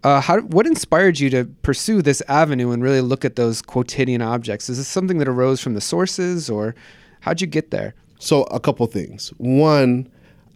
Uh, 0.04 0.20
how, 0.20 0.40
what 0.42 0.66
inspired 0.66 1.20
you 1.20 1.30
to 1.30 1.46
pursue 1.62 2.02
this 2.02 2.22
avenue 2.28 2.72
and 2.72 2.82
really 2.82 3.02
look 3.02 3.24
at 3.24 3.36
those 3.36 3.62
quotidian 3.62 4.22
objects? 4.22 4.70
Is 4.70 4.78
this 4.78 4.88
something 4.88 5.20
that 5.20 5.28
arose 5.28 5.62
from 5.62 5.76
the 5.76 5.82
sources, 5.82 6.50
or 6.50 6.76
how'd 7.22 7.40
you 7.40 7.48
get 7.48 7.72
there? 7.72 7.94
So, 8.18 8.44
a 8.46 8.60
couple 8.60 8.86
things. 8.88 9.30
One, 9.38 10.10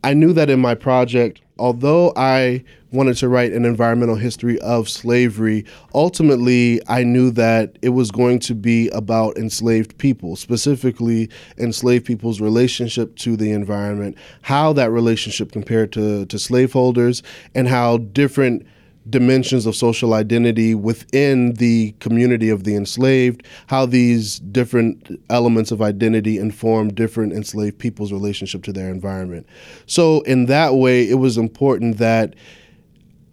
I 0.04 0.14
knew 0.14 0.34
that 0.34 0.50
in 0.50 0.60
my 0.60 0.76
project, 0.76 1.42
although 1.58 2.12
I 2.18 2.64
wanted 2.92 3.16
to 3.18 3.30
write 3.30 3.54
an 3.54 3.64
environmental 3.64 4.16
history 4.16 4.60
of 4.60 4.90
slavery, 4.90 5.66
ultimately 5.96 6.82
I 6.88 7.04
knew 7.04 7.32
that 7.32 7.78
it 7.82 7.90
was 7.90 8.12
going 8.12 8.40
to 8.40 8.54
be 8.54 8.90
about 8.90 9.38
enslaved 9.38 9.98
people, 9.98 10.36
specifically 10.36 11.30
enslaved 11.58 12.06
people's 12.06 12.42
relationship 12.42 13.16
to 13.18 13.38
the 13.38 13.52
environment, 13.52 14.18
how 14.42 14.74
that 14.74 14.92
relationship 14.92 15.52
compared 15.54 15.94
to, 15.94 16.26
to 16.26 16.38
slaveholders, 16.38 17.24
and 17.56 17.70
how 17.70 17.98
different 17.98 18.68
dimensions 19.10 19.66
of 19.66 19.76
social 19.76 20.14
identity 20.14 20.74
within 20.76 21.54
the 21.54 21.94
community 22.00 22.50
of 22.50 22.64
the 22.64 22.76
enslaved, 22.76 23.46
how 23.68 23.86
these 23.86 24.40
different 24.40 25.22
elements 25.30 25.72
of 25.72 25.82
identity 25.82 26.38
inform 26.38 26.94
different 26.94 27.34
enslaved 27.34 27.78
people's 27.80 28.12
relationship 28.12 28.64
to 28.64 28.72
their 28.72 28.90
environment. 28.90 29.46
So, 29.86 30.22
in 30.22 30.46
that 30.46 30.76
way, 30.76 31.10
it 31.10 31.16
was 31.16 31.38
important 31.38 31.98
that 31.98 32.34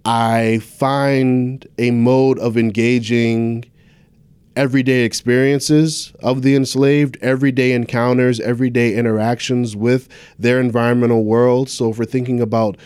I 0.05 0.59
find 0.59 1.67
a 1.79 1.91
mode 1.91 2.39
of 2.39 2.57
engaging 2.57 3.65
everyday 4.57 5.05
experiences 5.05 6.13
of 6.21 6.43
the 6.43 6.57
enslaved, 6.57 7.17
everyday 7.23 7.73
encounters, 7.73 8.41
everyday 8.41 8.95
interactions 8.95 9.77
with 9.77 10.09
their 10.39 10.61
environmental 10.61 11.25
world. 11.25 11.69
So, 11.71 11.91
if 11.91 11.99
we're 11.99 12.07
thinking 12.07 12.41
about 12.41 12.77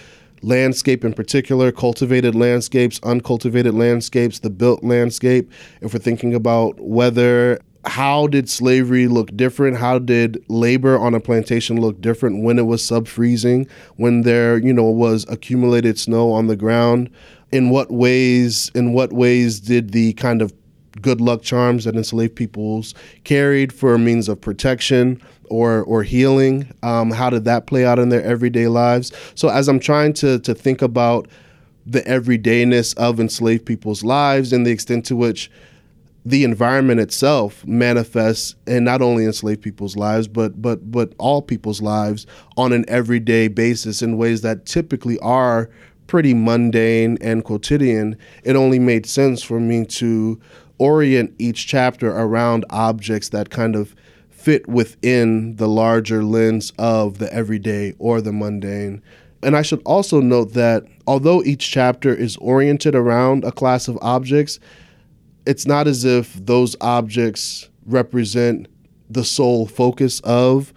landscape 0.44 1.04
in 1.04 1.12
particular, 1.12 1.72
cultivated 1.72 2.34
landscapes, 2.34 3.00
uncultivated 3.02 3.74
landscapes, 3.74 4.38
the 4.38 4.50
built 4.50 4.84
landscape. 4.84 5.50
If 5.80 5.94
we're 5.94 6.00
thinking 6.00 6.34
about 6.34 6.78
weather 6.78 7.58
how 7.86 8.26
did 8.28 8.48
slavery 8.48 9.08
look 9.08 9.36
different? 9.36 9.76
How 9.76 9.98
did 9.98 10.42
labor 10.48 10.98
on 10.98 11.14
a 11.14 11.20
plantation 11.20 11.80
look 11.80 12.00
different 12.00 12.42
when 12.42 12.58
it 12.58 12.66
was 12.66 12.84
sub-freezing, 12.84 13.66
when 13.96 14.22
there, 14.22 14.58
you 14.58 14.72
know, 14.72 14.84
was 14.84 15.26
accumulated 15.28 15.98
snow 15.98 16.32
on 16.32 16.46
the 16.46 16.56
ground? 16.56 17.10
In 17.52 17.70
what 17.70 17.92
ways 17.92 18.70
in 18.74 18.94
what 18.94 19.12
ways 19.12 19.60
did 19.60 19.92
the 19.92 20.14
kind 20.14 20.42
of 20.42 20.52
good 21.00 21.20
luck 21.20 21.42
charms 21.42 21.84
that 21.84 21.96
enslaved 21.96 22.36
peoples 22.36 22.94
carried 23.24 23.72
for 23.72 23.94
a 23.94 23.98
means 23.98 24.28
of 24.28 24.40
protection 24.40 25.20
or 25.50 25.82
or 25.84 26.02
healing. 26.02 26.72
Um, 26.82 27.10
how 27.10 27.30
did 27.30 27.44
that 27.44 27.66
play 27.66 27.84
out 27.84 27.98
in 27.98 28.08
their 28.08 28.22
everyday 28.22 28.68
lives? 28.68 29.12
So 29.34 29.48
as 29.48 29.68
I'm 29.68 29.80
trying 29.80 30.12
to 30.14 30.38
to 30.40 30.54
think 30.54 30.82
about 30.82 31.28
the 31.86 32.00
everydayness 32.02 32.96
of 32.96 33.20
enslaved 33.20 33.66
people's 33.66 34.02
lives 34.02 34.52
and 34.52 34.66
the 34.66 34.70
extent 34.70 35.04
to 35.06 35.16
which 35.16 35.50
the 36.24 36.44
environment 36.44 37.00
itself 37.00 37.66
manifests 37.66 38.54
in 38.66 38.84
not 38.84 39.02
only 39.02 39.26
enslaved 39.26 39.60
people's 39.60 39.96
lives 39.96 40.26
but 40.26 40.60
but 40.60 40.90
but 40.90 41.12
all 41.18 41.42
people's 41.42 41.82
lives 41.82 42.26
on 42.56 42.72
an 42.72 42.84
everyday 42.88 43.48
basis 43.48 44.00
in 44.00 44.16
ways 44.16 44.40
that 44.40 44.64
typically 44.64 45.18
are 45.18 45.68
pretty 46.06 46.32
mundane 46.32 47.18
and 47.20 47.44
quotidian 47.44 48.16
it 48.42 48.56
only 48.56 48.78
made 48.78 49.04
sense 49.04 49.42
for 49.42 49.60
me 49.60 49.84
to 49.84 50.40
orient 50.78 51.34
each 51.38 51.66
chapter 51.66 52.10
around 52.10 52.64
objects 52.70 53.28
that 53.30 53.50
kind 53.50 53.76
of 53.76 53.94
fit 54.30 54.68
within 54.68 55.56
the 55.56 55.68
larger 55.68 56.22
lens 56.22 56.72
of 56.78 57.18
the 57.18 57.32
everyday 57.32 57.94
or 57.98 58.20
the 58.20 58.32
mundane. 58.32 59.02
And 59.42 59.56
I 59.56 59.62
should 59.62 59.82
also 59.84 60.20
note 60.20 60.52
that 60.54 60.84
although 61.06 61.42
each 61.42 61.70
chapter 61.70 62.14
is 62.14 62.36
oriented 62.38 62.94
around 62.94 63.44
a 63.44 63.52
class 63.52 63.88
of 63.88 63.98
objects, 64.02 64.58
it's 65.46 65.66
not 65.66 65.86
as 65.86 66.04
if 66.04 66.34
those 66.34 66.76
objects 66.80 67.68
represent 67.86 68.66
the 69.10 69.24
sole 69.24 69.66
focus 69.66 70.20
of 70.20 70.72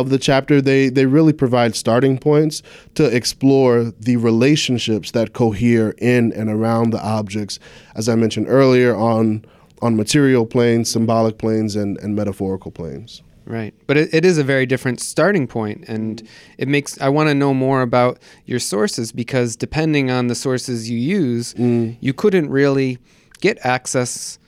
of 0.00 0.10
the 0.10 0.18
chapter 0.18 0.60
they 0.60 0.88
they 0.88 1.06
really 1.06 1.32
provide 1.32 1.74
starting 1.74 2.18
points 2.18 2.62
to 2.94 3.04
explore 3.04 3.84
the 4.00 4.16
relationships 4.16 5.10
that 5.12 5.32
cohere 5.32 5.94
in 5.98 6.32
and 6.32 6.50
around 6.50 6.90
the 6.90 7.02
objects 7.02 7.58
as 7.94 8.08
i 8.08 8.14
mentioned 8.14 8.46
earlier 8.48 8.94
on 8.96 9.44
on 9.82 9.96
material 9.96 10.46
planes 10.46 10.90
symbolic 10.90 11.38
planes 11.38 11.76
and, 11.76 11.98
and 11.98 12.14
metaphorical 12.14 12.70
planes 12.70 13.22
Right. 13.46 13.74
But 13.86 13.98
it, 13.98 14.14
it 14.14 14.24
is 14.24 14.38
a 14.38 14.42
very 14.42 14.64
different 14.64 15.00
starting 15.00 15.46
point 15.46 15.84
and 15.86 16.26
it 16.56 16.66
makes 16.66 16.98
I 17.00 17.10
want 17.10 17.28
to 17.28 17.34
know 17.34 17.52
more 17.52 17.82
about 17.82 18.18
your 18.46 18.58
sources 18.58 19.12
because 19.12 19.54
depending 19.54 20.10
on 20.10 20.28
the 20.28 20.34
sources 20.34 20.88
you 20.88 20.98
use, 20.98 21.52
mm. 21.52 21.94
you 22.00 22.14
couldn't 22.14 22.48
really 22.48 22.98
get 23.40 23.58
access 23.62 24.38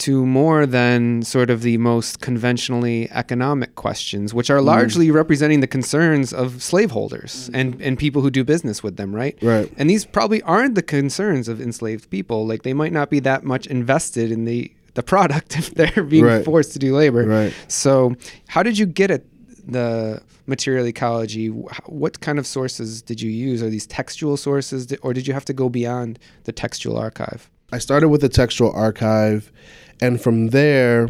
to 0.00 0.24
more 0.26 0.66
than 0.66 1.22
sort 1.22 1.50
of 1.50 1.62
the 1.62 1.76
most 1.78 2.20
conventionally 2.20 3.10
economic 3.10 3.74
questions, 3.74 4.34
which 4.34 4.50
are 4.50 4.58
mm. 4.58 4.64
largely 4.64 5.08
mm. 5.08 5.14
representing 5.14 5.60
the 5.60 5.66
concerns 5.66 6.32
of 6.32 6.62
slaveholders 6.62 7.50
and, 7.54 7.80
and 7.80 7.98
people 7.98 8.22
who 8.22 8.30
do 8.30 8.42
business 8.42 8.82
with 8.82 8.96
them, 8.96 9.14
right? 9.14 9.38
Right. 9.42 9.72
And 9.76 9.88
these 9.88 10.04
probably 10.04 10.42
aren't 10.42 10.74
the 10.74 10.82
concerns 10.82 11.48
of 11.48 11.60
enslaved 11.60 12.10
people. 12.10 12.46
Like 12.46 12.62
they 12.62 12.74
might 12.74 12.92
not 12.92 13.10
be 13.10 13.20
that 13.20 13.44
much 13.44 13.66
invested 13.66 14.32
in 14.32 14.44
the 14.44 14.72
the 14.94 15.02
product 15.04 15.56
if 15.58 15.74
they're 15.74 16.02
being 16.02 16.24
right. 16.24 16.44
forced 16.44 16.72
to 16.72 16.78
do 16.78 16.94
labor. 16.96 17.24
Right. 17.24 17.54
So, 17.68 18.16
how 18.48 18.62
did 18.62 18.78
you 18.78 18.86
get 18.86 19.10
at 19.10 19.22
the 19.66 20.22
material 20.46 20.86
ecology? 20.86 21.46
What 21.46 22.20
kind 22.20 22.38
of 22.38 22.46
sources 22.46 23.02
did 23.02 23.20
you 23.20 23.30
use? 23.30 23.62
Are 23.62 23.70
these 23.70 23.86
textual 23.86 24.36
sources, 24.36 24.92
or 25.02 25.12
did 25.12 25.26
you 25.26 25.34
have 25.34 25.44
to 25.44 25.52
go 25.52 25.68
beyond 25.68 26.18
the 26.44 26.52
textual 26.52 26.96
archive? 26.96 27.50
I 27.72 27.78
started 27.78 28.08
with 28.08 28.20
the 28.20 28.28
textual 28.28 28.72
archive, 28.72 29.52
and 30.00 30.20
from 30.20 30.48
there 30.48 31.08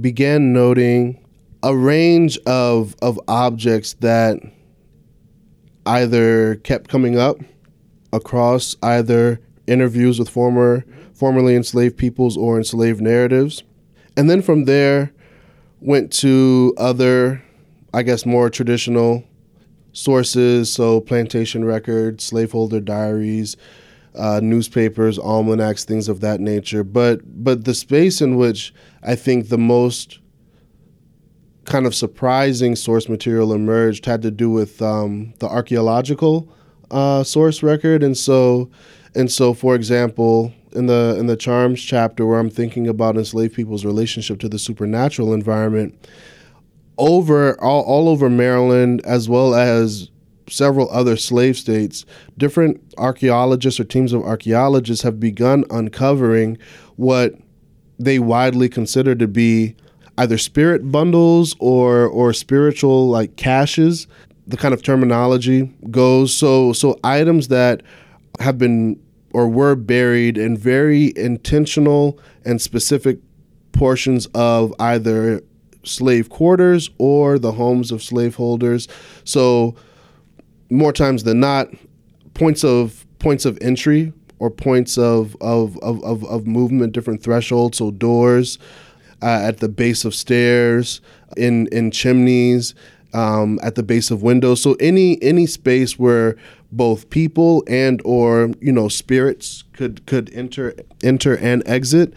began 0.00 0.52
noting 0.52 1.24
a 1.62 1.76
range 1.76 2.38
of 2.46 2.96
of 3.02 3.20
objects 3.28 3.94
that 3.94 4.38
either 5.86 6.56
kept 6.56 6.88
coming 6.88 7.18
up 7.18 7.36
across 8.12 8.76
either 8.82 9.40
interviews 9.66 10.18
with 10.18 10.28
former 10.28 10.84
formerly 11.12 11.54
enslaved 11.54 11.98
peoples 11.98 12.36
or 12.36 12.56
enslaved 12.56 13.00
narratives. 13.00 13.62
And 14.16 14.30
then 14.30 14.40
from 14.40 14.64
there 14.64 15.12
went 15.80 16.12
to 16.14 16.74
other 16.78 17.42
I 17.92 18.02
guess 18.02 18.24
more 18.24 18.48
traditional 18.50 19.24
sources, 19.92 20.72
so 20.72 21.00
plantation 21.00 21.64
records, 21.64 22.24
slaveholder 22.24 22.80
diaries, 22.80 23.56
uh, 24.14 24.40
newspapers, 24.42 25.18
almanacs, 25.18 25.84
things 25.84 26.08
of 26.08 26.20
that 26.20 26.40
nature. 26.40 26.84
But 26.84 27.20
but 27.42 27.64
the 27.64 27.74
space 27.74 28.20
in 28.20 28.36
which 28.36 28.74
I 29.02 29.14
think 29.14 29.48
the 29.48 29.58
most 29.58 30.18
kind 31.64 31.86
of 31.86 31.94
surprising 31.94 32.74
source 32.74 33.08
material 33.08 33.52
emerged 33.52 34.06
had 34.06 34.22
to 34.22 34.30
do 34.30 34.50
with 34.50 34.82
um, 34.82 35.34
the 35.38 35.46
archaeological 35.46 36.52
uh, 36.90 37.22
source 37.22 37.62
record, 37.62 38.02
and 38.02 38.16
so 38.16 38.70
and 39.14 39.30
so, 39.30 39.54
for 39.54 39.74
example, 39.74 40.52
in 40.72 40.86
the 40.86 41.16
in 41.18 41.26
the 41.26 41.36
charms 41.36 41.82
chapter 41.82 42.26
where 42.26 42.38
I'm 42.38 42.50
thinking 42.50 42.88
about 42.88 43.16
enslaved 43.16 43.54
people's 43.54 43.84
relationship 43.84 44.40
to 44.40 44.48
the 44.48 44.58
supernatural 44.58 45.32
environment, 45.32 46.08
over 46.98 47.60
all, 47.60 47.82
all 47.82 48.08
over 48.08 48.28
Maryland 48.28 49.00
as 49.04 49.28
well 49.28 49.54
as 49.54 50.09
several 50.50 50.90
other 50.90 51.16
slave 51.16 51.56
states, 51.56 52.04
different 52.36 52.80
archaeologists 52.98 53.80
or 53.80 53.84
teams 53.84 54.12
of 54.12 54.22
archaeologists 54.22 55.02
have 55.02 55.20
begun 55.20 55.64
uncovering 55.70 56.58
what 56.96 57.34
they 57.98 58.18
widely 58.18 58.68
consider 58.68 59.14
to 59.14 59.28
be 59.28 59.74
either 60.18 60.38
spirit 60.38 60.90
bundles 60.90 61.54
or 61.58 62.06
or 62.06 62.32
spiritual 62.32 63.08
like 63.08 63.36
caches. 63.36 64.06
The 64.46 64.56
kind 64.56 64.74
of 64.74 64.82
terminology 64.82 65.72
goes 65.90 66.36
so 66.36 66.72
so 66.72 66.98
items 67.04 67.48
that 67.48 67.82
have 68.40 68.58
been 68.58 69.00
or 69.32 69.48
were 69.48 69.76
buried 69.76 70.36
in 70.36 70.56
very 70.56 71.12
intentional 71.16 72.18
and 72.44 72.60
specific 72.60 73.18
portions 73.72 74.26
of 74.34 74.74
either 74.80 75.42
slave 75.84 76.28
quarters 76.28 76.90
or 76.98 77.38
the 77.38 77.52
homes 77.52 77.90
of 77.90 78.02
slaveholders. 78.02 78.88
So 79.24 79.74
more 80.70 80.92
times 80.92 81.24
than 81.24 81.40
not, 81.40 81.68
points 82.34 82.64
of 82.64 83.06
points 83.18 83.44
of 83.44 83.58
entry 83.60 84.12
or 84.38 84.50
points 84.50 84.96
of 84.96 85.36
of, 85.40 85.76
of, 85.78 86.02
of, 86.02 86.24
of 86.24 86.46
movement, 86.46 86.92
different 86.92 87.22
thresholds, 87.22 87.78
so 87.78 87.90
doors 87.90 88.58
uh, 89.22 89.40
at 89.42 89.58
the 89.58 89.68
base 89.68 90.04
of 90.04 90.14
stairs, 90.14 91.00
in 91.36 91.66
in 91.68 91.90
chimneys, 91.90 92.74
um, 93.12 93.58
at 93.62 93.74
the 93.74 93.82
base 93.82 94.10
of 94.10 94.22
windows. 94.22 94.62
So 94.62 94.74
any 94.80 95.22
any 95.22 95.46
space 95.46 95.98
where 95.98 96.36
both 96.72 97.10
people 97.10 97.64
and 97.66 98.00
or 98.04 98.50
you 98.60 98.72
know 98.72 98.88
spirits 98.88 99.64
could 99.72 100.06
could 100.06 100.32
enter 100.32 100.74
enter 101.02 101.36
and 101.36 101.62
exit, 101.66 102.14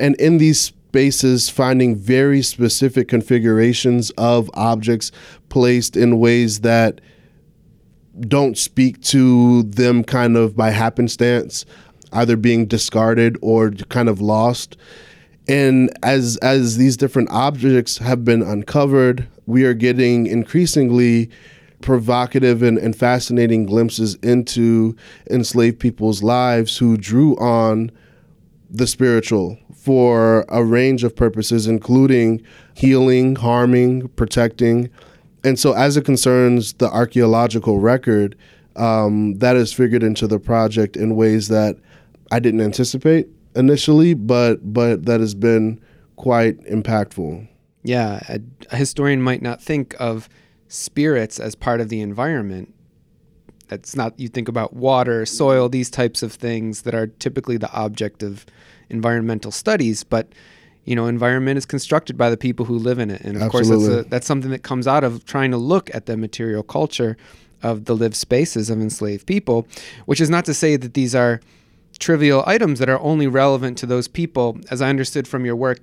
and 0.00 0.14
in 0.16 0.38
these 0.38 0.60
spaces 0.60 1.50
finding 1.50 1.94
very 1.94 2.40
specific 2.40 3.08
configurations 3.08 4.10
of 4.12 4.50
objects 4.54 5.12
placed 5.50 5.96
in 5.96 6.18
ways 6.18 6.60
that 6.60 7.00
don't 8.20 8.56
speak 8.56 9.00
to 9.02 9.62
them 9.64 10.04
kind 10.04 10.36
of 10.36 10.56
by 10.56 10.70
happenstance, 10.70 11.64
either 12.12 12.36
being 12.36 12.66
discarded 12.66 13.36
or 13.42 13.70
kind 13.70 14.08
of 14.08 14.20
lost. 14.20 14.76
And 15.46 15.90
as 16.02 16.36
as 16.38 16.76
these 16.76 16.96
different 16.96 17.30
objects 17.30 17.98
have 17.98 18.24
been 18.24 18.42
uncovered, 18.42 19.26
we 19.46 19.64
are 19.64 19.74
getting 19.74 20.26
increasingly 20.26 21.30
provocative 21.80 22.62
and, 22.62 22.76
and 22.76 22.94
fascinating 22.94 23.64
glimpses 23.64 24.16
into 24.16 24.96
enslaved 25.30 25.78
people's 25.78 26.22
lives 26.22 26.76
who 26.76 26.96
drew 26.96 27.36
on 27.36 27.90
the 28.70 28.86
spiritual 28.86 29.58
for 29.74 30.44
a 30.48 30.62
range 30.62 31.04
of 31.04 31.16
purposes, 31.16 31.66
including 31.66 32.42
healing, 32.74 33.36
harming, 33.36 34.08
protecting, 34.08 34.90
and 35.48 35.58
so, 35.58 35.72
as 35.72 35.96
it 35.96 36.04
concerns 36.04 36.74
the 36.74 36.90
archaeological 36.90 37.78
record, 37.78 38.36
um, 38.76 39.34
that 39.38 39.56
is 39.56 39.72
figured 39.72 40.02
into 40.02 40.26
the 40.26 40.38
project 40.38 40.96
in 40.96 41.16
ways 41.16 41.48
that 41.48 41.76
I 42.30 42.38
didn't 42.38 42.60
anticipate 42.60 43.28
initially, 43.56 44.14
but 44.14 44.72
but 44.72 45.06
that 45.06 45.20
has 45.20 45.34
been 45.34 45.80
quite 46.16 46.60
impactful. 46.64 47.48
Yeah, 47.82 48.20
a, 48.28 48.40
a 48.70 48.76
historian 48.76 49.22
might 49.22 49.40
not 49.40 49.62
think 49.62 49.96
of 49.98 50.28
spirits 50.68 51.40
as 51.40 51.54
part 51.54 51.80
of 51.80 51.88
the 51.88 52.02
environment. 52.02 52.74
That's 53.68 53.96
not 53.96 54.18
you 54.20 54.28
think 54.28 54.48
about 54.48 54.74
water, 54.74 55.24
soil, 55.24 55.68
these 55.70 55.88
types 55.88 56.22
of 56.22 56.32
things 56.32 56.82
that 56.82 56.94
are 56.94 57.06
typically 57.06 57.56
the 57.56 57.72
object 57.72 58.22
of 58.22 58.44
environmental 58.90 59.50
studies, 59.50 60.04
but 60.04 60.28
you 60.88 60.96
know, 60.96 61.06
environment 61.06 61.58
is 61.58 61.66
constructed 61.66 62.16
by 62.16 62.30
the 62.30 62.36
people 62.38 62.64
who 62.64 62.78
live 62.78 62.98
in 62.98 63.10
it. 63.10 63.20
And 63.20 63.36
of 63.36 63.42
Absolutely. 63.42 63.76
course, 63.76 63.88
that's, 63.88 64.06
a, 64.06 64.08
that's 64.08 64.26
something 64.26 64.50
that 64.52 64.62
comes 64.62 64.86
out 64.86 65.04
of 65.04 65.26
trying 65.26 65.50
to 65.50 65.58
look 65.58 65.94
at 65.94 66.06
the 66.06 66.16
material 66.16 66.62
culture 66.62 67.18
of 67.62 67.84
the 67.84 67.94
lived 67.94 68.16
spaces 68.16 68.70
of 68.70 68.80
enslaved 68.80 69.26
people, 69.26 69.66
which 70.06 70.18
is 70.18 70.30
not 70.30 70.46
to 70.46 70.54
say 70.54 70.76
that 70.76 70.94
these 70.94 71.14
are 71.14 71.42
trivial 71.98 72.42
items 72.46 72.78
that 72.78 72.88
are 72.88 73.00
only 73.00 73.26
relevant 73.26 73.76
to 73.78 73.84
those 73.84 74.08
people. 74.08 74.58
As 74.70 74.80
I 74.80 74.88
understood 74.88 75.28
from 75.28 75.44
your 75.44 75.56
work, 75.56 75.80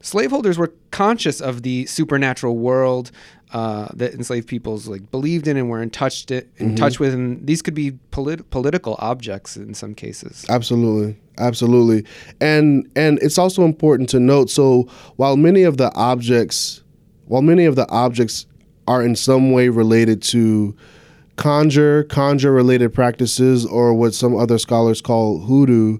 slaveholders 0.00 0.58
were 0.58 0.72
conscious 0.90 1.40
of 1.40 1.62
the 1.62 1.86
supernatural 1.86 2.56
world 2.56 3.10
uh, 3.52 3.88
that 3.94 4.12
enslaved 4.12 4.46
peoples 4.46 4.88
like 4.88 5.10
believed 5.10 5.46
in 5.46 5.56
and 5.56 5.70
were 5.70 5.82
in 5.82 5.90
touch 5.90 6.26
to, 6.26 6.42
in 6.56 6.68
mm-hmm. 6.68 6.74
touch 6.74 7.00
with, 7.00 7.14
and 7.14 7.46
these 7.46 7.62
could 7.62 7.74
be 7.74 7.92
polit- 8.10 8.48
political 8.50 8.96
objects 8.98 9.56
in 9.56 9.74
some 9.74 9.94
cases. 9.94 10.44
Absolutely, 10.48 11.16
absolutely, 11.38 12.04
and 12.40 12.90
and 12.94 13.18
it's 13.22 13.38
also 13.38 13.64
important 13.64 14.08
to 14.10 14.20
note. 14.20 14.50
So 14.50 14.82
while 15.16 15.36
many 15.36 15.62
of 15.62 15.78
the 15.78 15.92
objects, 15.94 16.82
while 17.26 17.42
many 17.42 17.64
of 17.64 17.74
the 17.76 17.88
objects 17.88 18.46
are 18.86 19.02
in 19.02 19.16
some 19.16 19.52
way 19.52 19.68
related 19.68 20.22
to 20.22 20.76
conjure, 21.36 22.04
conjure 22.04 22.52
related 22.52 22.92
practices, 22.92 23.64
or 23.64 23.94
what 23.94 24.12
some 24.12 24.36
other 24.36 24.58
scholars 24.58 25.00
call 25.00 25.40
hoodoo, 25.40 25.98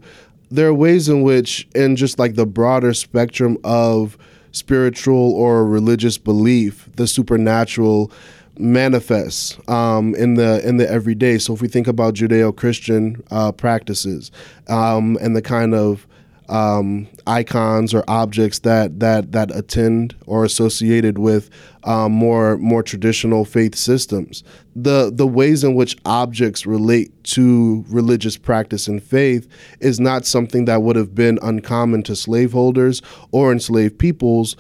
there 0.51 0.69
are 0.69 0.75
ways 0.75 1.09
in 1.09 1.23
which, 1.23 1.69
in 1.75 1.97
just 1.97 2.19
like 2.19 2.35
the 2.35 2.47
broader 2.47 2.95
spectrum 2.95 3.59
of 3.65 4.17
spiritual 4.53 5.33
or 5.33 5.67
religious 5.67 6.19
belief, 6.19 6.89
the 6.97 7.07
supernatural 7.07 8.11
manifests 8.59 9.57
um, 9.69 10.15
in 10.17 10.35
the 10.35 10.67
in 10.67 10.79
the 10.79 10.91
everyday. 10.91 11.39
So 11.39 11.55
if 11.55 11.63
we 11.63 11.69
think 11.69 11.87
about 11.87 12.15
Judeo-Christian 12.15 13.23
uh, 13.31 13.53
practices 13.53 14.33
um, 14.69 15.17
and 15.21 15.37
the 15.37 15.43
kind 15.43 15.75
of 15.75 16.08
um, 16.49 17.07
icons 17.27 17.93
or 17.93 18.05
objects 18.09 18.61
that 18.61 19.01
that 19.01 19.33
that 19.33 19.55
attend 19.55 20.17
or 20.27 20.45
associated 20.45 21.19
with 21.19 21.51
um, 21.85 22.13
more 22.13 22.57
more 22.59 22.83
traditional 22.83 23.45
faith 23.45 23.75
systems. 23.75 24.43
The 24.75 25.11
the 25.15 25.27
ways 25.27 25.65
in 25.65 25.75
which 25.75 25.97
objects 26.05 26.67
relate 26.67 27.13
to 27.25 27.85
religious 27.89 28.37
practice 28.37 28.89
and 28.89 29.03
faith 29.03 29.49
is 29.81 30.01
not 30.01 30.25
something 30.25 30.65
that 30.67 30.83
would 30.83 30.97
have 30.97 31.15
been 31.15 31.39
uncommon 31.43 32.03
to 32.05 32.17
slaveholders 32.17 33.03
or 33.31 33.53
enslaved 33.53 33.99
peoples 33.99 34.57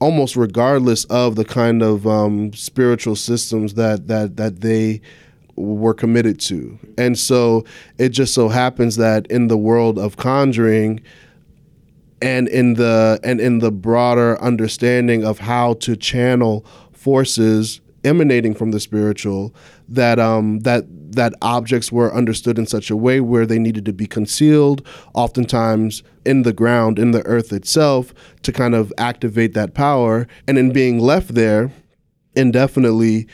almost 0.00 0.34
regardless 0.34 1.04
of 1.04 1.36
the 1.36 1.44
kind 1.44 1.80
of 1.80 2.08
um, 2.08 2.52
spiritual 2.54 3.14
systems 3.14 3.74
that 3.74 4.08
that 4.08 4.36
that 4.36 4.60
they 4.60 5.00
were 5.56 5.94
committed 5.94 6.40
to. 6.40 6.78
And 6.98 7.18
so 7.18 7.64
it 7.98 8.10
just 8.10 8.34
so 8.34 8.48
happens 8.48 8.96
that 8.96 9.26
in 9.26 9.48
the 9.48 9.56
world 9.56 9.98
of 9.98 10.16
conjuring 10.16 11.00
and 12.22 12.48
in 12.48 12.74
the 12.74 13.20
and 13.24 13.40
in 13.40 13.58
the 13.58 13.72
broader 13.72 14.40
understanding 14.40 15.24
of 15.24 15.40
how 15.40 15.74
to 15.74 15.96
channel 15.96 16.64
forces 16.92 17.80
emanating 18.04 18.54
from 18.54 18.70
the 18.70 18.80
spiritual 18.80 19.54
that 19.88 20.18
um 20.18 20.60
that 20.60 20.84
that 21.12 21.34
objects 21.42 21.92
were 21.92 22.12
understood 22.14 22.58
in 22.58 22.66
such 22.66 22.90
a 22.90 22.96
way 22.96 23.20
where 23.20 23.44
they 23.44 23.58
needed 23.58 23.84
to 23.84 23.92
be 23.92 24.06
concealed 24.06 24.86
oftentimes 25.14 26.02
in 26.24 26.42
the 26.42 26.52
ground 26.52 26.98
in 26.98 27.10
the 27.10 27.24
earth 27.26 27.52
itself 27.52 28.14
to 28.42 28.52
kind 28.52 28.74
of 28.74 28.92
activate 28.98 29.54
that 29.54 29.74
power 29.74 30.26
and 30.48 30.58
in 30.58 30.72
being 30.72 30.98
left 30.98 31.34
there 31.34 31.70
indefinitely 32.34 33.26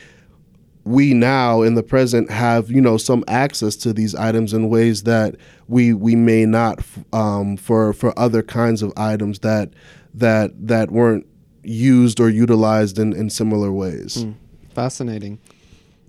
we 0.88 1.12
now 1.12 1.61
in 1.61 1.74
the 1.74 1.83
present 1.83 2.31
have 2.31 2.70
you 2.70 2.81
know 2.81 2.96
some 2.96 3.22
access 3.29 3.77
to 3.77 3.92
these 3.92 4.14
items 4.14 4.55
in 4.55 4.70
ways 4.70 5.03
that 5.03 5.37
we 5.68 5.92
we 5.92 6.16
may 6.16 6.46
not 6.46 6.81
um, 7.12 7.57
for 7.57 7.92
for 7.92 8.18
other 8.18 8.42
kinds 8.42 8.83
of 8.83 8.92
items 8.96 9.40
that 9.40 9.70
that 10.14 10.51
that 10.66 10.90
weren't 10.90 11.27
used 11.62 12.20
or 12.20 12.31
utilized 12.31 12.98
in, 12.98 13.12
in 13.12 13.29
similar 13.29 13.70
ways. 13.70 14.24
Mm, 14.24 14.35
fascinating. 14.70 15.38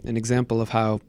An 0.06 0.16
example 0.16 0.62
of 0.62 0.70
how 0.70 1.02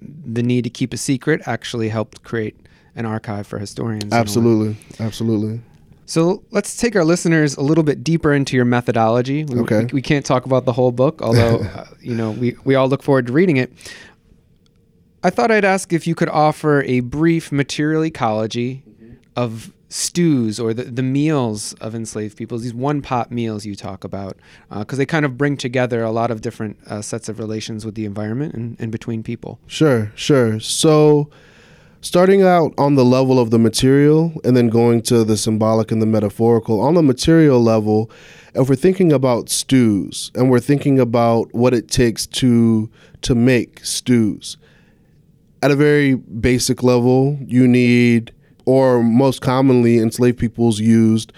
the 0.00 0.42
need 0.42 0.64
to 0.64 0.70
keep 0.70 0.94
a 0.94 0.96
secret 0.96 1.42
actually 1.44 1.90
helped 1.90 2.22
create 2.22 2.56
an 2.96 3.04
archive 3.04 3.46
for 3.46 3.58
historians. 3.58 4.12
Absolutely, 4.12 4.76
absolutely. 4.98 5.60
So 6.08 6.42
let's 6.50 6.74
take 6.74 6.96
our 6.96 7.04
listeners 7.04 7.54
a 7.58 7.60
little 7.60 7.84
bit 7.84 8.02
deeper 8.02 8.32
into 8.32 8.56
your 8.56 8.64
methodology. 8.64 9.44
We, 9.44 9.60
okay. 9.60 9.80
we, 9.80 9.90
we 9.92 10.02
can't 10.02 10.24
talk 10.24 10.46
about 10.46 10.64
the 10.64 10.72
whole 10.72 10.90
book, 10.90 11.20
although 11.22 11.60
uh, 11.60 11.86
you 12.00 12.14
know 12.14 12.30
we, 12.30 12.56
we 12.64 12.74
all 12.74 12.88
look 12.88 13.02
forward 13.02 13.26
to 13.26 13.32
reading 13.34 13.58
it. 13.58 13.70
I 15.22 15.28
thought 15.28 15.50
I'd 15.50 15.66
ask 15.66 15.92
if 15.92 16.06
you 16.06 16.14
could 16.14 16.30
offer 16.30 16.82
a 16.84 17.00
brief 17.00 17.52
material 17.52 18.04
ecology 18.06 18.84
mm-hmm. 18.88 19.14
of 19.36 19.74
stews 19.90 20.58
or 20.58 20.72
the, 20.72 20.84
the 20.84 21.02
meals 21.02 21.74
of 21.74 21.94
enslaved 21.94 22.38
peoples, 22.38 22.62
these 22.62 22.72
one 22.72 23.02
pot 23.02 23.30
meals 23.30 23.66
you 23.66 23.74
talk 23.74 24.02
about, 24.02 24.38
because 24.70 24.96
uh, 24.96 25.00
they 25.00 25.06
kind 25.06 25.26
of 25.26 25.36
bring 25.36 25.58
together 25.58 26.02
a 26.02 26.10
lot 26.10 26.30
of 26.30 26.40
different 26.40 26.78
uh, 26.86 27.02
sets 27.02 27.28
of 27.28 27.38
relations 27.38 27.84
with 27.84 27.96
the 27.96 28.06
environment 28.06 28.54
and, 28.54 28.76
and 28.80 28.90
between 28.90 29.22
people. 29.22 29.58
Sure, 29.66 30.10
sure. 30.14 30.58
So 30.58 31.28
starting 32.00 32.42
out 32.42 32.72
on 32.78 32.94
the 32.94 33.04
level 33.04 33.38
of 33.38 33.50
the 33.50 33.58
material 33.58 34.32
and 34.44 34.56
then 34.56 34.68
going 34.68 35.02
to 35.02 35.24
the 35.24 35.36
symbolic 35.36 35.90
and 35.90 36.00
the 36.00 36.06
metaphorical, 36.06 36.80
on 36.80 36.94
the 36.94 37.02
material 37.02 37.62
level, 37.62 38.10
if 38.54 38.68
we're 38.68 38.76
thinking 38.76 39.12
about 39.12 39.48
stews 39.48 40.30
and 40.34 40.50
we're 40.50 40.60
thinking 40.60 40.98
about 40.98 41.52
what 41.54 41.74
it 41.74 41.88
takes 41.88 42.26
to 42.26 42.90
to 43.22 43.34
make 43.34 43.84
stews, 43.84 44.56
at 45.62 45.70
a 45.70 45.76
very 45.76 46.14
basic 46.14 46.82
level, 46.82 47.36
you 47.44 47.66
need, 47.66 48.32
or 48.64 49.02
most 49.02 49.40
commonly 49.40 49.98
enslaved 49.98 50.38
peoples 50.38 50.78
used, 50.78 51.32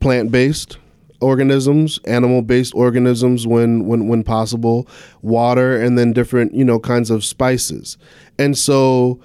plant 0.00 0.30
based 0.30 0.78
organisms, 1.20 1.98
animal 2.04 2.42
based 2.42 2.74
organisms 2.74 3.46
when, 3.46 3.86
when 3.86 4.08
when 4.08 4.22
possible, 4.22 4.86
water, 5.22 5.80
and 5.80 5.98
then 5.98 6.12
different 6.12 6.54
you 6.54 6.64
know 6.64 6.78
kinds 6.78 7.10
of 7.10 7.24
spices, 7.24 7.96
and 8.38 8.56
so 8.56 9.18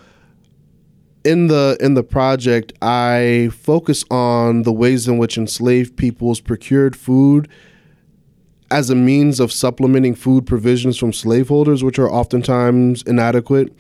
in 1.23 1.47
the 1.47 1.77
in 1.79 1.93
the 1.93 2.03
project, 2.03 2.73
I 2.81 3.49
focus 3.53 4.03
on 4.11 4.63
the 4.63 4.73
ways 4.73 5.07
in 5.07 5.17
which 5.17 5.37
enslaved 5.37 5.95
peoples 5.95 6.39
procured 6.39 6.95
food 6.95 7.47
as 8.69 8.89
a 8.89 8.95
means 8.95 9.39
of 9.39 9.51
supplementing 9.51 10.15
food 10.15 10.45
provisions 10.45 10.97
from 10.97 11.13
slaveholders, 11.13 11.83
which 11.83 11.99
are 11.99 12.09
oftentimes 12.09 13.03
inadequate 13.03 13.71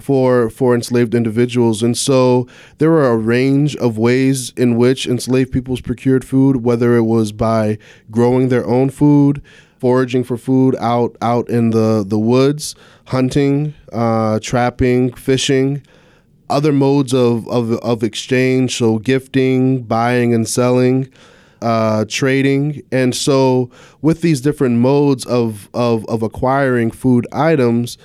for 0.00 0.50
for 0.50 0.74
enslaved 0.74 1.14
individuals. 1.14 1.82
And 1.82 1.96
so 1.96 2.48
there 2.78 2.92
are 2.92 3.12
a 3.12 3.16
range 3.16 3.76
of 3.76 3.96
ways 3.98 4.52
in 4.56 4.76
which 4.76 5.06
enslaved 5.06 5.52
peoples 5.52 5.80
procured 5.80 6.24
food, 6.24 6.64
whether 6.64 6.96
it 6.96 7.02
was 7.04 7.32
by 7.32 7.78
growing 8.10 8.48
their 8.48 8.66
own 8.66 8.90
food, 8.90 9.42
foraging 9.78 10.24
for 10.24 10.36
food 10.36 10.74
out 10.80 11.16
out 11.22 11.48
in 11.48 11.70
the 11.70 12.04
the 12.04 12.18
woods, 12.18 12.74
hunting, 13.06 13.74
uh, 13.92 14.40
trapping, 14.40 15.12
fishing 15.12 15.82
other 16.50 16.72
modes 16.72 17.14
of, 17.14 17.48
of, 17.48 17.72
of 17.72 18.02
exchange, 18.02 18.76
so 18.76 18.98
gifting, 18.98 19.82
buying 19.82 20.34
and 20.34 20.48
selling, 20.48 21.08
uh, 21.62 22.04
trading. 22.08 22.82
And 22.92 23.14
so, 23.14 23.70
with 24.02 24.20
these 24.20 24.40
different 24.40 24.78
modes 24.78 25.24
of, 25.26 25.68
of, 25.74 26.04
of 26.06 26.22
acquiring 26.22 26.90
food 26.90 27.26
items, 27.32 27.98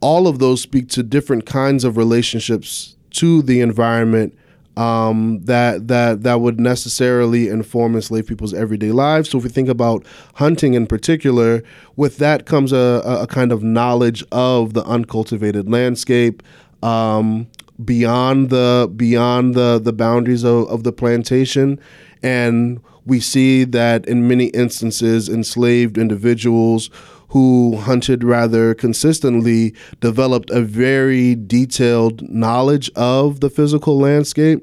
all 0.00 0.26
of 0.26 0.38
those 0.38 0.60
speak 0.60 0.88
to 0.90 1.02
different 1.02 1.46
kinds 1.46 1.84
of 1.84 1.96
relationships 1.96 2.96
to 3.10 3.42
the 3.42 3.60
environment 3.60 4.36
um, 4.76 5.40
that 5.44 5.88
that 5.88 6.22
that 6.22 6.40
would 6.40 6.60
necessarily 6.60 7.48
inform 7.48 7.94
enslaved 7.94 8.28
people's 8.28 8.54
everyday 8.54 8.92
lives. 8.92 9.28
So 9.28 9.38
if 9.38 9.44
we 9.44 9.50
think 9.50 9.68
about 9.68 10.06
hunting 10.34 10.74
in 10.74 10.86
particular, 10.86 11.62
with 11.96 12.18
that 12.18 12.46
comes 12.46 12.72
a, 12.72 13.02
a 13.04 13.26
kind 13.26 13.52
of 13.52 13.62
knowledge 13.62 14.24
of 14.32 14.72
the 14.74 14.84
uncultivated 14.84 15.68
landscape, 15.68 16.42
um, 16.82 17.46
beyond 17.84 18.50
the 18.50 18.90
beyond 18.94 19.54
the 19.54 19.78
the 19.78 19.92
boundaries 19.92 20.44
of, 20.44 20.68
of 20.68 20.84
the 20.84 20.92
plantation, 20.92 21.78
and 22.22 22.80
we 23.06 23.20
see 23.20 23.64
that 23.64 24.06
in 24.06 24.28
many 24.28 24.46
instances, 24.46 25.28
enslaved 25.28 25.98
individuals 25.98 26.90
who 27.28 27.76
hunted 27.76 28.24
rather 28.24 28.74
consistently 28.74 29.72
developed 30.00 30.50
a 30.50 30.60
very 30.60 31.36
detailed 31.36 32.28
knowledge 32.28 32.90
of 32.96 33.40
the 33.40 33.48
physical 33.48 33.98
landscape, 33.98 34.62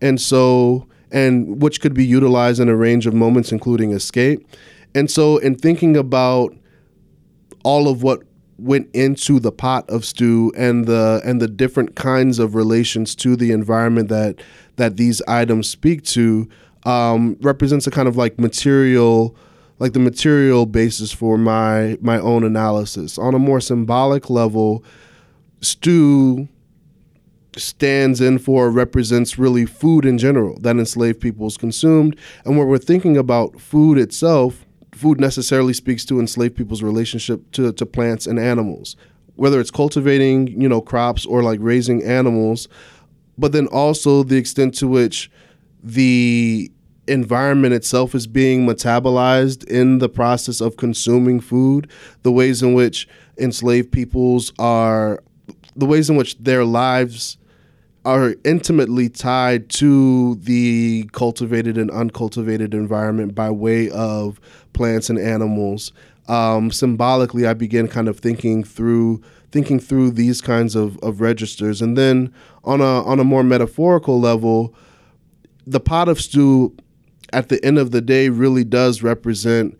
and 0.00 0.20
so 0.20 0.86
and 1.12 1.60
which 1.60 1.80
could 1.80 1.94
be 1.94 2.04
utilized 2.04 2.60
in 2.60 2.68
a 2.68 2.76
range 2.76 3.06
of 3.06 3.14
moments, 3.14 3.52
including 3.52 3.92
escape. 3.92 4.46
And 4.94 5.10
so, 5.10 5.38
in 5.38 5.56
thinking 5.56 5.96
about 5.96 6.54
all 7.64 7.88
of 7.88 8.02
what 8.02 8.22
went 8.60 8.88
into 8.94 9.40
the 9.40 9.52
pot 9.52 9.88
of 9.88 10.04
stew 10.04 10.52
and 10.56 10.86
the 10.86 11.20
and 11.24 11.40
the 11.40 11.48
different 11.48 11.96
kinds 11.96 12.38
of 12.38 12.54
relations 12.54 13.14
to 13.16 13.36
the 13.36 13.52
environment 13.52 14.08
that 14.08 14.40
that 14.76 14.96
these 14.96 15.22
items 15.22 15.68
speak 15.68 16.02
to 16.04 16.48
um, 16.84 17.36
represents 17.40 17.86
a 17.86 17.90
kind 17.90 18.08
of 18.08 18.16
like 18.16 18.38
material 18.38 19.36
like 19.78 19.92
the 19.94 19.98
material 19.98 20.66
basis 20.66 21.12
for 21.12 21.38
my 21.38 21.98
my 22.00 22.18
own 22.18 22.44
analysis. 22.44 23.18
On 23.18 23.34
a 23.34 23.38
more 23.38 23.60
symbolic 23.60 24.30
level 24.30 24.84
stew 25.60 26.48
stands 27.56 28.20
in 28.20 28.38
for 28.38 28.70
represents 28.70 29.38
really 29.38 29.66
food 29.66 30.04
in 30.04 30.18
general 30.18 30.58
that 30.60 30.76
enslaved 30.76 31.20
peoples 31.20 31.56
consumed. 31.56 32.16
And 32.44 32.56
when 32.56 32.68
we're 32.68 32.78
thinking 32.78 33.16
about 33.16 33.60
food 33.60 33.98
itself 33.98 34.64
food 35.00 35.18
necessarily 35.18 35.72
speaks 35.72 36.04
to 36.04 36.20
enslaved 36.20 36.56
people's 36.56 36.82
relationship 36.82 37.50
to, 37.52 37.72
to 37.72 37.86
plants 37.86 38.26
and 38.26 38.38
animals, 38.38 38.96
whether 39.36 39.58
it's 39.60 39.70
cultivating, 39.70 40.60
you 40.60 40.68
know, 40.68 40.80
crops 40.80 41.24
or 41.24 41.42
like 41.42 41.58
raising 41.62 42.02
animals, 42.02 42.68
but 43.38 43.52
then 43.52 43.66
also 43.68 44.22
the 44.22 44.36
extent 44.36 44.74
to 44.74 44.86
which 44.86 45.30
the 45.82 46.70
environment 47.08 47.72
itself 47.72 48.14
is 48.14 48.26
being 48.26 48.66
metabolized 48.66 49.64
in 49.64 49.98
the 49.98 50.08
process 50.08 50.60
of 50.60 50.76
consuming 50.76 51.40
food, 51.40 51.90
the 52.22 52.30
ways 52.30 52.62
in 52.62 52.74
which 52.74 53.08
enslaved 53.38 53.90
peoples 53.90 54.52
are, 54.58 55.22
the 55.74 55.86
ways 55.86 56.10
in 56.10 56.16
which 56.16 56.38
their 56.38 56.64
lives 56.64 57.38
are 58.04 58.34
intimately 58.44 59.08
tied 59.08 59.68
to 59.68 60.34
the 60.36 61.08
cultivated 61.12 61.76
and 61.76 61.90
uncultivated 61.90 62.72
environment 62.72 63.34
by 63.34 63.50
way 63.50 63.90
of 63.90 64.40
plants 64.72 65.10
and 65.10 65.18
animals. 65.18 65.92
Um, 66.28 66.70
symbolically, 66.70 67.46
I 67.46 67.54
began 67.54 67.88
kind 67.88 68.08
of 68.08 68.20
thinking 68.20 68.62
through 68.64 69.22
thinking 69.50 69.80
through 69.80 70.12
these 70.12 70.40
kinds 70.40 70.76
of, 70.76 70.96
of 70.98 71.20
registers. 71.20 71.82
And 71.82 71.98
then 71.98 72.32
on 72.62 72.80
a 72.80 73.02
on 73.04 73.18
a 73.18 73.24
more 73.24 73.42
metaphorical 73.42 74.20
level, 74.20 74.74
the 75.66 75.80
pot 75.80 76.08
of 76.08 76.20
stew 76.20 76.76
at 77.32 77.48
the 77.48 77.64
end 77.64 77.78
of 77.78 77.90
the 77.90 78.00
day 78.00 78.28
really 78.28 78.64
does 78.64 79.02
represent 79.02 79.78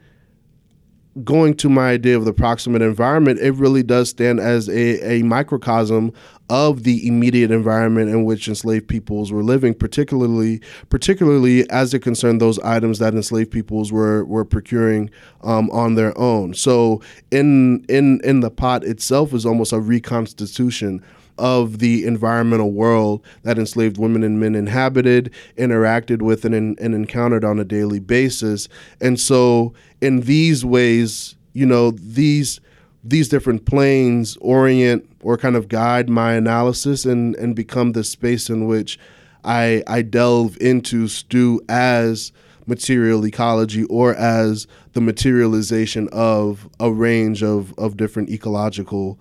going 1.25 1.55
to 1.55 1.68
my 1.68 1.90
idea 1.90 2.16
of 2.16 2.25
the 2.25 2.33
proximate 2.33 2.83
environment, 2.83 3.40
it 3.40 3.53
really 3.53 3.83
does 3.83 4.09
stand 4.09 4.38
as 4.38 4.68
a, 4.68 5.18
a 5.18 5.23
microcosm 5.23 6.12
of 6.49 6.83
the 6.83 7.07
immediate 7.07 7.51
environment 7.51 8.11
in 8.11 8.25
which 8.25 8.49
enslaved 8.49 8.88
peoples 8.88 9.33
were 9.33 9.42
living, 9.42 9.75
particularly 9.75 10.61
particularly 10.88 11.68
as 11.70 11.94
it 11.94 12.01
concerned 12.01 12.40
those 12.40 12.59
items 12.61 12.99
that 12.99 13.14
enslaved 13.14 13.51
peoples 13.51 13.92
were 13.92 14.25
were 14.25 14.44
procuring 14.44 15.11
um, 15.42 15.70
on 15.70 15.94
their 15.94 16.16
own. 16.18 16.55
So 16.55 17.03
in 17.31 17.85
in 17.88 18.20
in 18.25 18.40
the 18.40 18.51
pot 18.51 18.85
itself 18.85 19.33
is 19.33 19.46
almost 19.46 19.73
a 19.73 19.81
reconstitution 19.81 21.03
of 21.40 21.79
the 21.79 22.07
environmental 22.07 22.70
world 22.70 23.24
that 23.42 23.59
enslaved 23.59 23.98
women 23.98 24.22
and 24.22 24.38
men 24.38 24.55
inhabited, 24.55 25.33
interacted 25.57 26.22
with, 26.22 26.44
and, 26.44 26.79
and 26.79 26.94
encountered 26.94 27.44
on 27.44 27.59
a 27.59 27.64
daily 27.64 27.98
basis. 27.98 28.68
And 29.00 29.18
so, 29.18 29.72
in 30.00 30.20
these 30.20 30.64
ways, 30.64 31.35
you 31.53 31.66
know, 31.66 31.90
these 31.92 32.61
these 33.03 33.29
different 33.29 33.64
planes 33.64 34.37
orient 34.42 35.11
or 35.22 35.38
kind 35.38 35.57
of 35.57 35.68
guide 35.68 36.09
my 36.09 36.35
analysis 36.35 37.05
and 37.07 37.35
and 37.37 37.57
become 37.57 37.92
the 37.92 38.05
space 38.05 38.50
in 38.50 38.66
which 38.66 38.98
I 39.42 39.83
I 39.87 40.03
delve 40.03 40.59
into 40.61 41.09
stew 41.09 41.62
as 41.68 42.33
material 42.66 43.26
ecology 43.26 43.85
or 43.85 44.14
as 44.14 44.66
the 44.92 45.00
materialization 45.00 46.09
of 46.12 46.68
a 46.79 46.92
range 46.92 47.42
of 47.42 47.74
of 47.79 47.96
different 47.96 48.29
ecological 48.29 49.18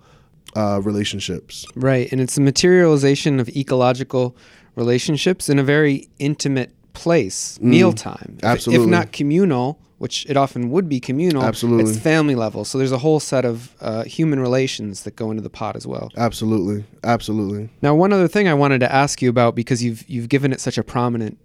uh, 0.56 0.80
relationships. 0.82 1.66
Right. 1.74 2.10
And 2.12 2.20
it's 2.20 2.34
the 2.34 2.40
materialization 2.40 3.40
of 3.40 3.48
ecological 3.50 4.36
relationships 4.74 5.48
in 5.48 5.58
a 5.58 5.62
very 5.62 6.08
intimate 6.18 6.72
place, 6.92 7.58
mm, 7.58 7.64
mealtime. 7.64 8.38
Absolutely. 8.42 8.84
If, 8.84 8.88
if, 8.88 8.90
not 8.90 9.12
communal, 9.12 9.80
which 9.98 10.26
it 10.28 10.36
often 10.36 10.70
would 10.70 10.88
be 10.88 11.00
communal, 11.00 11.42
absolutely. 11.42 11.90
it's 11.90 11.98
family 11.98 12.34
level. 12.34 12.64
So 12.64 12.78
there's 12.78 12.92
a 12.92 12.98
whole 12.98 13.20
set 13.20 13.44
of 13.44 13.74
uh, 13.80 14.04
human 14.04 14.40
relations 14.40 15.02
that 15.04 15.16
go 15.16 15.30
into 15.30 15.42
the 15.42 15.50
pot 15.50 15.76
as 15.76 15.86
well. 15.86 16.10
Absolutely. 16.16 16.84
Absolutely. 17.04 17.68
Now, 17.82 17.94
one 17.94 18.12
other 18.12 18.28
thing 18.28 18.48
I 18.48 18.54
wanted 18.54 18.80
to 18.80 18.92
ask 18.92 19.20
you 19.22 19.28
about 19.28 19.54
because 19.54 19.84
you've 19.84 20.08
you've 20.08 20.28
given 20.28 20.52
it 20.52 20.60
such 20.60 20.78
a 20.78 20.82
prominent 20.82 21.38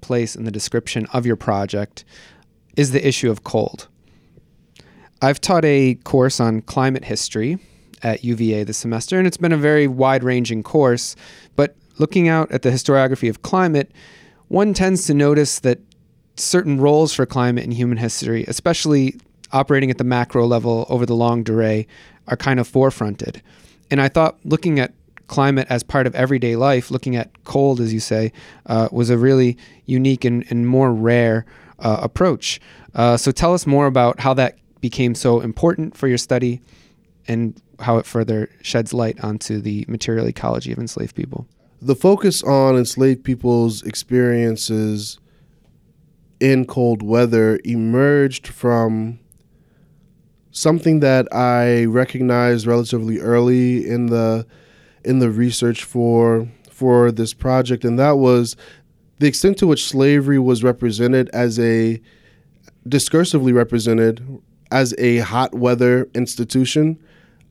place 0.00 0.36
in 0.36 0.44
the 0.44 0.50
description 0.50 1.06
of 1.12 1.26
your 1.26 1.36
project 1.36 2.04
is 2.76 2.92
the 2.92 3.06
issue 3.06 3.30
of 3.30 3.42
cold. 3.42 3.88
I've 5.22 5.40
taught 5.40 5.64
a 5.64 5.94
course 6.04 6.40
on 6.40 6.60
climate 6.60 7.04
history 7.04 7.58
at 8.06 8.22
UVA 8.22 8.62
this 8.62 8.78
semester, 8.78 9.18
and 9.18 9.26
it's 9.26 9.36
been 9.36 9.52
a 9.52 9.56
very 9.56 9.88
wide 9.88 10.22
ranging 10.22 10.62
course. 10.62 11.16
But 11.56 11.74
looking 11.98 12.28
out 12.28 12.50
at 12.52 12.62
the 12.62 12.70
historiography 12.70 13.28
of 13.28 13.42
climate, 13.42 13.90
one 14.46 14.74
tends 14.74 15.06
to 15.06 15.14
notice 15.14 15.58
that 15.60 15.80
certain 16.36 16.80
roles 16.80 17.12
for 17.12 17.26
climate 17.26 17.64
in 17.64 17.72
human 17.72 17.98
history, 17.98 18.44
especially 18.46 19.16
operating 19.52 19.90
at 19.90 19.98
the 19.98 20.04
macro 20.04 20.46
level 20.46 20.86
over 20.88 21.04
the 21.04 21.16
longue 21.16 21.44
durée, 21.44 21.88
are 22.28 22.36
kind 22.36 22.60
of 22.60 22.70
forefronted. 22.70 23.40
And 23.90 24.00
I 24.00 24.08
thought 24.08 24.38
looking 24.44 24.78
at 24.78 24.94
climate 25.26 25.66
as 25.68 25.82
part 25.82 26.06
of 26.06 26.14
everyday 26.14 26.54
life, 26.54 26.92
looking 26.92 27.16
at 27.16 27.42
cold, 27.42 27.80
as 27.80 27.92
you 27.92 27.98
say, 27.98 28.32
uh, 28.66 28.88
was 28.92 29.10
a 29.10 29.18
really 29.18 29.58
unique 29.86 30.24
and, 30.24 30.44
and 30.48 30.68
more 30.68 30.94
rare 30.94 31.44
uh, 31.80 31.98
approach. 32.02 32.60
Uh, 32.94 33.16
so 33.16 33.32
tell 33.32 33.52
us 33.52 33.66
more 33.66 33.86
about 33.86 34.20
how 34.20 34.32
that 34.34 34.58
became 34.80 35.16
so 35.16 35.40
important 35.40 35.96
for 35.96 36.06
your 36.06 36.18
study 36.18 36.60
and 37.28 37.60
how 37.80 37.98
it 37.98 38.06
further 38.06 38.48
sheds 38.62 38.92
light 38.92 39.22
onto 39.22 39.60
the 39.60 39.84
material 39.88 40.26
ecology 40.26 40.72
of 40.72 40.78
enslaved 40.78 41.14
people. 41.14 41.46
The 41.80 41.94
focus 41.94 42.42
on 42.42 42.76
enslaved 42.76 43.24
people's 43.24 43.82
experiences 43.82 45.18
in 46.40 46.66
cold 46.66 47.02
weather 47.02 47.60
emerged 47.64 48.48
from 48.48 49.18
something 50.50 51.00
that 51.00 51.32
I 51.32 51.84
recognized 51.84 52.66
relatively 52.66 53.20
early 53.20 53.86
in 53.86 54.06
the 54.06 54.46
in 55.04 55.18
the 55.18 55.30
research 55.30 55.84
for 55.84 56.48
for 56.70 57.12
this 57.12 57.32
project, 57.32 57.84
and 57.84 57.98
that 57.98 58.18
was 58.18 58.56
the 59.18 59.26
extent 59.26 59.58
to 59.58 59.66
which 59.66 59.84
slavery 59.84 60.38
was 60.38 60.62
represented 60.62 61.30
as 61.32 61.58
a 61.58 62.00
discursively 62.88 63.54
represented 63.54 64.42
as 64.70 64.94
a 64.98 65.18
hot 65.18 65.54
weather 65.54 66.08
institution 66.14 66.98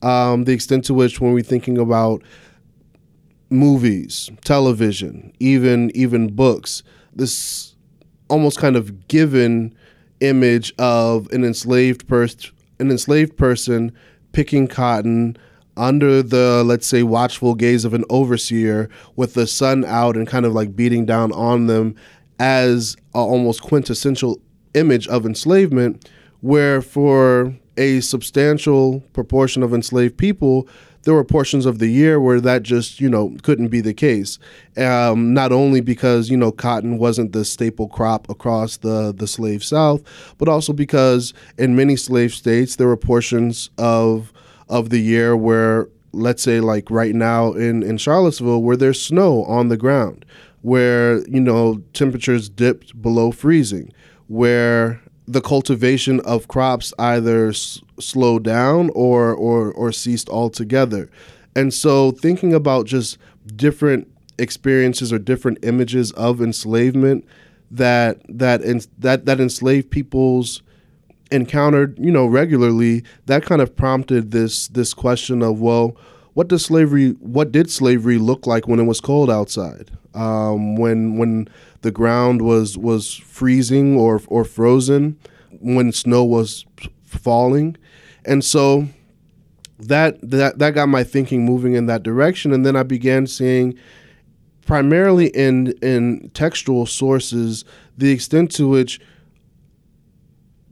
um, 0.02 0.44
the 0.46 0.54
extent 0.54 0.86
to 0.86 0.94
which 0.94 1.20
when 1.20 1.34
we're 1.34 1.44
thinking 1.44 1.78
about 1.78 2.22
movies, 3.50 4.30
television, 4.44 5.34
even 5.40 5.92
even 5.96 6.34
books, 6.34 6.84
this 7.14 7.76
almost 8.30 8.58
kind 8.60 8.76
of 8.76 9.08
given 9.08 9.74
image 10.20 10.74
of 10.78 11.28
an 11.32 11.44
enslaved 11.44 12.08
person, 12.08 12.52
an 12.80 12.92
enslaved 12.92 13.38
person 13.38 13.92
picking 14.32 14.68
cotton 14.68 15.38
under 15.78 16.24
the 16.24 16.64
let's 16.66 16.88
say 16.88 17.04
watchful 17.04 17.54
gaze 17.54 17.86
of 17.86 17.94
an 17.94 18.06
overseer 18.10 18.90
with 19.16 19.34
the 19.34 19.46
sun 19.46 19.84
out 19.86 20.16
and 20.16 20.28
kind 20.28 20.46
of 20.46 20.54
like 20.54 20.76
beating 20.76 21.06
down 21.06 21.32
on 21.34 21.68
them 21.68 21.96
as 22.40 22.96
a 23.14 23.18
almost 23.18 23.62
quintessential 23.62 24.40
image 24.74 25.08
of 25.08 25.26
enslavement 25.26 26.10
where 26.42 26.82
for 26.82 27.54
a 27.78 28.00
substantial 28.02 29.02
proportion 29.14 29.64
of 29.64 29.74
enslaved 29.74 30.18
people, 30.18 30.68
there 31.06 31.14
were 31.14 31.24
portions 31.24 31.66
of 31.66 31.80
the 31.80 31.88
year 31.88 32.20
where 32.20 32.42
that 32.42 32.64
just 32.64 33.00
you 33.00 33.10
know 33.10 33.36
couldn't 33.44 33.70
be 33.70 33.80
the 33.80 33.94
case. 33.94 34.38
Um, 34.76 35.34
not 35.34 35.52
only 35.52 35.80
because 35.80 36.30
you 36.30 36.38
know 36.38 36.52
cotton 36.52 36.98
wasn't 36.98 37.32
the 37.32 37.46
staple 37.46 37.88
crop 37.88 38.30
across 38.30 38.78
the 38.78 39.14
the 39.16 39.28
slave 39.28 39.64
South, 39.64 40.04
but 40.38 40.50
also 40.50 40.74
because 40.74 41.34
in 41.58 41.76
many 41.76 41.96
slave 41.96 42.34
states 42.34 42.76
there 42.76 42.88
were 42.88 42.98
portions 42.98 43.70
of 43.78 44.34
of 44.68 44.90
the 44.90 45.00
year 45.00 45.38
where 45.38 45.88
let's 46.12 46.42
say 46.42 46.60
like 46.60 46.90
right 46.90 47.14
now 47.16 47.54
in 47.54 47.84
in 47.84 47.98
Charlottesville 47.98 48.64
where 48.64 48.78
there's 48.78 49.02
snow 49.02 49.44
on 49.46 49.70
the 49.70 49.78
ground, 49.78 50.26
where 50.62 51.26
you 51.28 51.40
know 51.40 51.82
temperatures 51.94 52.50
dipped 52.50 53.00
below 53.00 53.32
freezing, 53.32 53.94
where 54.28 55.02
the 55.28 55.42
cultivation 55.42 56.20
of 56.22 56.48
crops 56.48 56.94
either 57.00 57.50
s- 57.50 57.82
slowed 58.00 58.44
down 58.44 58.90
or, 58.94 59.34
or 59.34 59.72
or 59.74 59.92
ceased 59.92 60.30
altogether. 60.30 61.10
And 61.56 61.74
so 61.74 62.12
thinking 62.12 62.54
about 62.54 62.86
just 62.86 63.18
different 63.56 64.08
experiences 64.38 65.14
or 65.14 65.20
different 65.20 65.60
images 65.64 66.12
of 66.14 66.42
enslavement 66.42 67.26
that 67.72 68.22
that 68.30 68.62
in, 68.62 68.82
that 69.00 69.26
that 69.26 69.40
enslaved 69.40 69.90
peoples 69.90 70.62
encountered, 71.32 71.98
you 72.00 72.12
know, 72.12 72.26
regularly, 72.26 73.04
that 73.26 73.44
kind 73.44 73.62
of 73.62 73.76
prompted 73.76 74.32
this 74.32 74.68
this 74.70 74.94
question 74.94 75.42
of, 75.42 75.60
well, 75.60 75.96
what 76.34 76.48
does 76.48 76.66
slavery 76.66 77.12
what 77.20 77.52
did 77.52 77.70
slavery 77.70 78.18
look 78.18 78.46
like 78.46 78.68
when 78.68 78.80
it 78.80 78.84
was 78.84 79.02
cold 79.02 79.30
outside? 79.30 79.92
Um, 80.14 80.76
when 80.78 81.18
when 81.18 81.48
the 81.86 81.92
ground 81.92 82.42
was 82.42 82.80
was 82.80 83.14
freezing 83.14 83.96
or 83.96 84.20
or 84.28 84.44
frozen 84.44 85.20
when 85.52 85.92
snow 85.92 86.26
was 86.26 86.66
falling, 87.06 87.78
and 88.26 88.44
so 88.44 88.88
that 89.78 90.18
that 90.28 90.58
that 90.58 90.74
got 90.74 90.90
my 90.90 91.04
thinking 91.04 91.46
moving 91.46 91.76
in 91.76 91.86
that 91.86 92.02
direction, 92.02 92.52
and 92.52 92.66
then 92.66 92.76
I 92.76 92.82
began 92.82 93.28
seeing 93.28 93.78
primarily 94.66 95.28
in 95.28 95.74
in 95.84 96.32
textual 96.34 96.88
sources 96.88 97.64
the 97.96 98.12
extent 98.12 98.52
to 98.54 98.68
which 98.68 99.00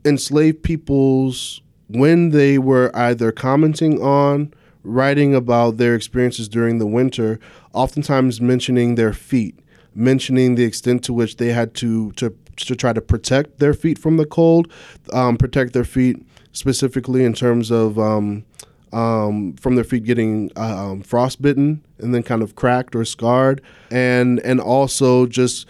enslaved 0.04 0.64
peoples 0.64 1.62
when 1.86 2.30
they 2.30 2.58
were 2.58 2.90
either 2.92 3.30
commenting 3.30 4.02
on 4.02 4.52
writing 4.82 5.32
about 5.32 5.76
their 5.76 5.94
experiences 5.94 6.48
during 6.48 6.78
the 6.78 6.86
winter 6.86 7.38
oftentimes 7.72 8.40
mentioning 8.40 8.96
their 8.96 9.12
feet 9.12 9.58
mentioning 9.94 10.54
the 10.54 10.64
extent 10.64 11.04
to 11.04 11.12
which 11.12 11.36
they 11.36 11.48
had 11.48 11.74
to 11.74 12.12
to 12.12 12.34
to 12.56 12.76
try 12.76 12.92
to 12.92 13.00
protect 13.00 13.58
their 13.58 13.74
feet 13.74 13.98
from 13.98 14.16
the 14.16 14.26
cold, 14.26 14.72
um, 15.12 15.36
protect 15.36 15.72
their 15.72 15.84
feet 15.84 16.24
specifically 16.52 17.24
in 17.24 17.32
terms 17.32 17.70
of 17.70 17.98
um, 17.98 18.44
um, 18.92 19.54
from 19.54 19.74
their 19.74 19.84
feet 19.84 20.04
getting 20.04 20.50
uh, 20.56 20.96
frostbitten 21.02 21.84
and 21.98 22.14
then 22.14 22.22
kind 22.22 22.42
of 22.42 22.54
cracked 22.54 22.94
or 22.94 23.04
scarred, 23.04 23.60
and 23.90 24.40
and 24.40 24.60
also 24.60 25.26
just 25.26 25.66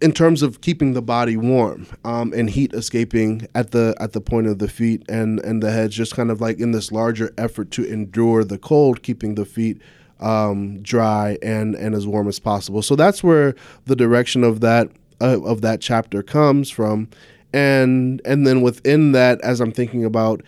in 0.00 0.12
terms 0.12 0.42
of 0.42 0.60
keeping 0.60 0.92
the 0.92 1.02
body 1.02 1.36
warm 1.36 1.86
um, 2.04 2.32
and 2.32 2.50
heat 2.50 2.72
escaping 2.74 3.46
at 3.54 3.70
the 3.70 3.94
at 4.00 4.12
the 4.12 4.20
point 4.20 4.46
of 4.46 4.58
the 4.58 4.68
feet 4.68 5.02
and 5.08 5.40
and 5.40 5.62
the 5.62 5.70
heads, 5.70 5.96
just 5.96 6.14
kind 6.14 6.30
of 6.30 6.40
like 6.40 6.58
in 6.58 6.72
this 6.72 6.92
larger 6.92 7.32
effort 7.38 7.70
to 7.72 7.84
endure 7.84 8.44
the 8.44 8.58
cold, 8.58 9.02
keeping 9.02 9.34
the 9.34 9.44
feet 9.44 9.80
um, 10.20 10.82
dry 10.82 11.38
and 11.42 11.74
and 11.74 11.94
as 11.94 12.06
warm 12.06 12.28
as 12.28 12.38
possible. 12.38 12.82
So 12.82 12.96
that's 12.96 13.22
where 13.22 13.54
the 13.86 13.96
direction 13.96 14.44
of 14.44 14.60
that 14.60 14.88
uh, 15.20 15.40
of 15.42 15.60
that 15.62 15.80
chapter 15.80 16.22
comes 16.22 16.70
from, 16.70 17.08
and 17.52 18.20
and 18.24 18.46
then 18.46 18.62
within 18.62 19.12
that, 19.12 19.40
as 19.42 19.60
I'm 19.60 19.72
thinking 19.72 20.04
about 20.04 20.42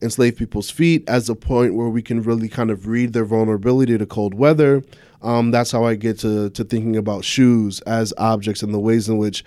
enslaved 0.00 0.38
people's 0.38 0.70
feet 0.70 1.08
as 1.08 1.28
a 1.28 1.34
point 1.34 1.74
where 1.74 1.88
we 1.88 2.02
can 2.02 2.22
really 2.22 2.48
kind 2.48 2.70
of 2.70 2.86
read 2.86 3.12
their 3.12 3.24
vulnerability 3.24 3.98
to 3.98 4.06
cold 4.06 4.34
weather. 4.34 4.82
Um, 5.22 5.50
that's 5.50 5.72
how 5.72 5.84
I 5.84 5.96
get 5.96 6.20
to, 6.20 6.50
to 6.50 6.62
thinking 6.62 6.96
about 6.96 7.24
shoes 7.24 7.80
as 7.80 8.14
objects 8.18 8.62
and 8.62 8.72
the 8.72 8.78
ways 8.78 9.08
in 9.08 9.18
which, 9.18 9.44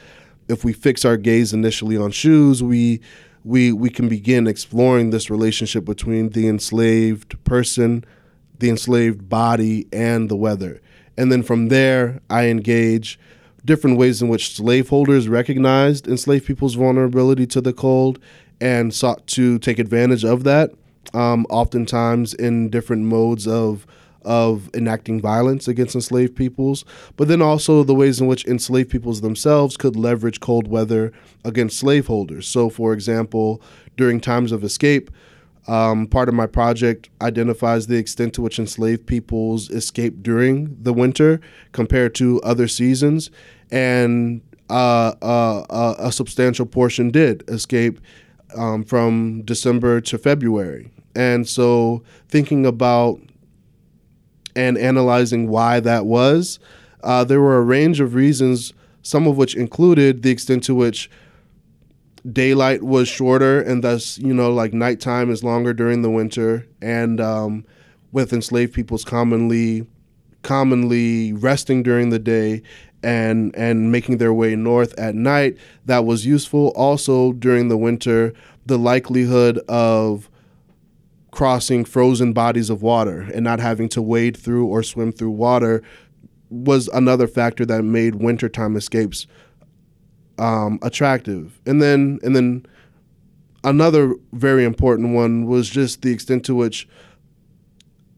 if 0.50 0.66
we 0.66 0.74
fix 0.74 1.06
our 1.06 1.16
gaze 1.16 1.54
initially 1.54 1.96
on 1.96 2.12
shoes, 2.12 2.62
we 2.62 3.00
we 3.46 3.72
we 3.72 3.90
can 3.90 4.10
begin 4.10 4.48
exploring 4.48 5.12
this 5.12 5.30
relationship 5.30 5.86
between 5.86 6.30
the 6.30 6.48
enslaved 6.48 7.42
person, 7.46 8.04
the 8.62 8.70
enslaved 8.70 9.28
body, 9.28 9.88
and 9.92 10.30
the 10.30 10.36
weather. 10.36 10.82
And 11.18 11.32
then 11.32 11.44
from 11.44 11.68
there, 11.68 12.22
I 12.30 12.46
engage 12.46 13.20
different 13.66 13.98
ways 13.98 14.22
in 14.22 14.30
which 14.30 14.56
slaveholders 14.56 15.28
recognized 15.28 16.08
enslaved 16.08 16.46
people's 16.46 16.76
vulnerability 16.76 17.46
to 17.48 17.62
the 17.62 17.74
cold 17.74 18.18
and 18.60 18.94
sought 18.94 19.28
to 19.28 19.60
take 19.60 19.80
advantage 19.80 20.24
of 20.24 20.44
that, 20.46 20.72
um, 21.14 21.46
oftentimes 21.50 22.34
in 22.34 22.70
different 22.70 23.04
modes 23.04 23.48
of 23.48 23.86
of 24.24 24.70
enacting 24.76 25.20
violence 25.20 25.68
against 25.68 25.96
enslaved 25.96 26.36
peoples, 26.36 26.86
but 27.18 27.28
then 27.28 27.42
also 27.42 27.84
the 27.84 27.96
ways 27.96 28.22
in 28.22 28.28
which 28.28 28.46
enslaved 28.46 28.92
peoples 28.92 29.22
themselves 29.22 29.78
could 29.78 29.96
leverage 29.96 30.40
cold 30.40 30.68
weather 30.68 31.12
against 31.44 31.80
slaveholders. 31.80 32.48
So, 32.48 32.70
for 32.70 32.94
example, 32.94 33.62
during 33.98 34.20
times 34.20 34.52
of 34.52 34.64
escape, 34.64 35.10
um, 35.68 36.08
part 36.08 36.28
of 36.28 36.36
my 36.36 36.48
project 36.48 37.10
identifies 37.22 37.88
the 37.88 37.98
extent 37.98 38.34
to 38.34 38.42
which 38.42 38.60
enslaved 38.60 39.06
peoples 39.06 39.70
escape 39.70 40.24
during 40.24 40.76
the 40.82 40.94
winter 40.94 41.40
compared 41.72 42.16
to 42.16 42.42
other 42.42 42.68
seasons, 42.68 43.30
and 43.70 44.42
uh, 44.70 45.14
uh, 45.22 45.62
uh, 45.70 45.96
a 46.00 46.12
substantial 46.12 46.66
portion 46.66 47.12
did 47.12 47.44
escape 47.50 48.00
um, 48.56 48.84
from 48.84 49.42
December 49.44 50.02
to 50.02 50.18
February. 50.18 50.92
And 51.16 51.48
so, 51.48 52.04
thinking 52.30 52.66
about 52.66 53.20
and 54.56 54.78
analyzing 54.78 55.48
why 55.48 55.80
that 55.82 56.06
was, 56.06 56.60
uh, 57.04 57.24
there 57.24 57.42
were 57.42 57.58
a 57.58 57.64
range 57.64 58.00
of 58.00 58.16
reasons, 58.16 58.74
some 59.02 59.28
of 59.28 59.38
which 59.38 59.56
included 59.56 60.24
the 60.24 60.32
extent 60.32 60.64
to 60.64 60.76
which 60.76 61.10
daylight 62.30 62.84
was 62.84 63.08
shorter 63.08 63.62
and 63.62 63.84
thus, 63.84 64.18
you 64.18 64.34
know, 64.34 64.52
like 64.54 64.74
nighttime 64.74 65.32
is 65.32 65.44
longer 65.44 65.74
during 65.74 66.02
the 66.02 66.10
winter. 66.10 66.68
And 66.82 67.20
um, 67.20 67.66
with 68.12 68.34
enslaved 68.34 68.74
peoples 68.74 69.04
commonly 69.04 69.88
commonly 70.44 71.34
resting 71.34 71.84
during 71.84 72.10
the 72.10 72.20
day 72.20 72.62
and 73.04 73.56
and 73.56 73.92
making 73.92 74.18
their 74.18 74.34
way 74.34 74.56
north 74.56 74.98
at 74.98 75.16
night 75.16 75.58
that 75.86 76.06
was 76.06 76.26
useful 76.26 76.70
also 76.70 77.32
during 77.34 77.68
the 77.68 77.78
winter 77.78 78.34
the 78.66 78.78
likelihood 78.78 79.60
of 79.70 80.30
crossing 81.32 81.86
frozen 81.86 82.34
bodies 82.34 82.70
of 82.70 82.82
water 82.82 83.22
and 83.34 83.44
not 83.44 83.60
having 83.60 83.88
to 83.88 84.02
wade 84.02 84.36
through 84.36 84.66
or 84.66 84.84
swim 84.84 85.12
through 85.12 85.32
water 85.32 85.82
was 86.50 86.88
another 86.90 87.28
factor 87.28 87.66
that 87.66 87.84
made 87.84 88.16
wintertime 88.16 88.76
escapes 88.76 89.28
um, 90.38 90.80
attractive. 90.82 91.60
And 91.66 91.82
then 91.82 92.20
and 92.24 92.36
then 92.36 92.66
another 93.64 94.16
very 94.34 94.64
important 94.64 95.14
one 95.14 95.46
was 95.46 95.70
just 95.70 96.02
the 96.02 96.12
extent 96.12 96.46
to 96.46 96.56
which 96.56 96.88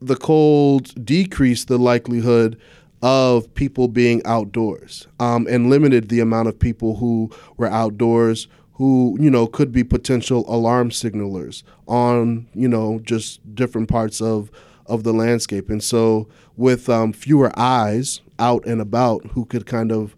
the 0.00 0.16
cold 0.16 1.04
decreased 1.04 1.68
the 1.68 1.78
likelihood 1.78 2.58
of 3.02 3.52
people 3.54 3.88
being 3.88 4.22
outdoors 4.24 5.06
um, 5.20 5.46
and 5.48 5.68
limited 5.68 6.08
the 6.08 6.20
amount 6.20 6.48
of 6.48 6.58
people 6.58 6.96
who 6.96 7.30
were 7.56 7.66
outdoors 7.66 8.48
who 8.74 9.16
you 9.20 9.30
know 9.30 9.46
could 9.46 9.72
be 9.72 9.84
potential 9.84 10.44
alarm 10.48 10.90
signalers 10.90 11.62
on 11.86 12.46
you 12.54 12.68
know 12.68 12.98
just 13.00 13.54
different 13.54 13.88
parts 13.88 14.20
of 14.20 14.50
of 14.86 15.04
the 15.04 15.12
landscape 15.12 15.68
and 15.68 15.82
so 15.82 16.26
with 16.56 16.88
um, 16.88 17.12
fewer 17.12 17.52
eyes 17.58 18.20
out 18.38 18.64
and 18.66 18.80
about 18.80 19.24
who 19.28 19.44
could 19.44 19.66
kind 19.66 19.92
of 19.92 20.16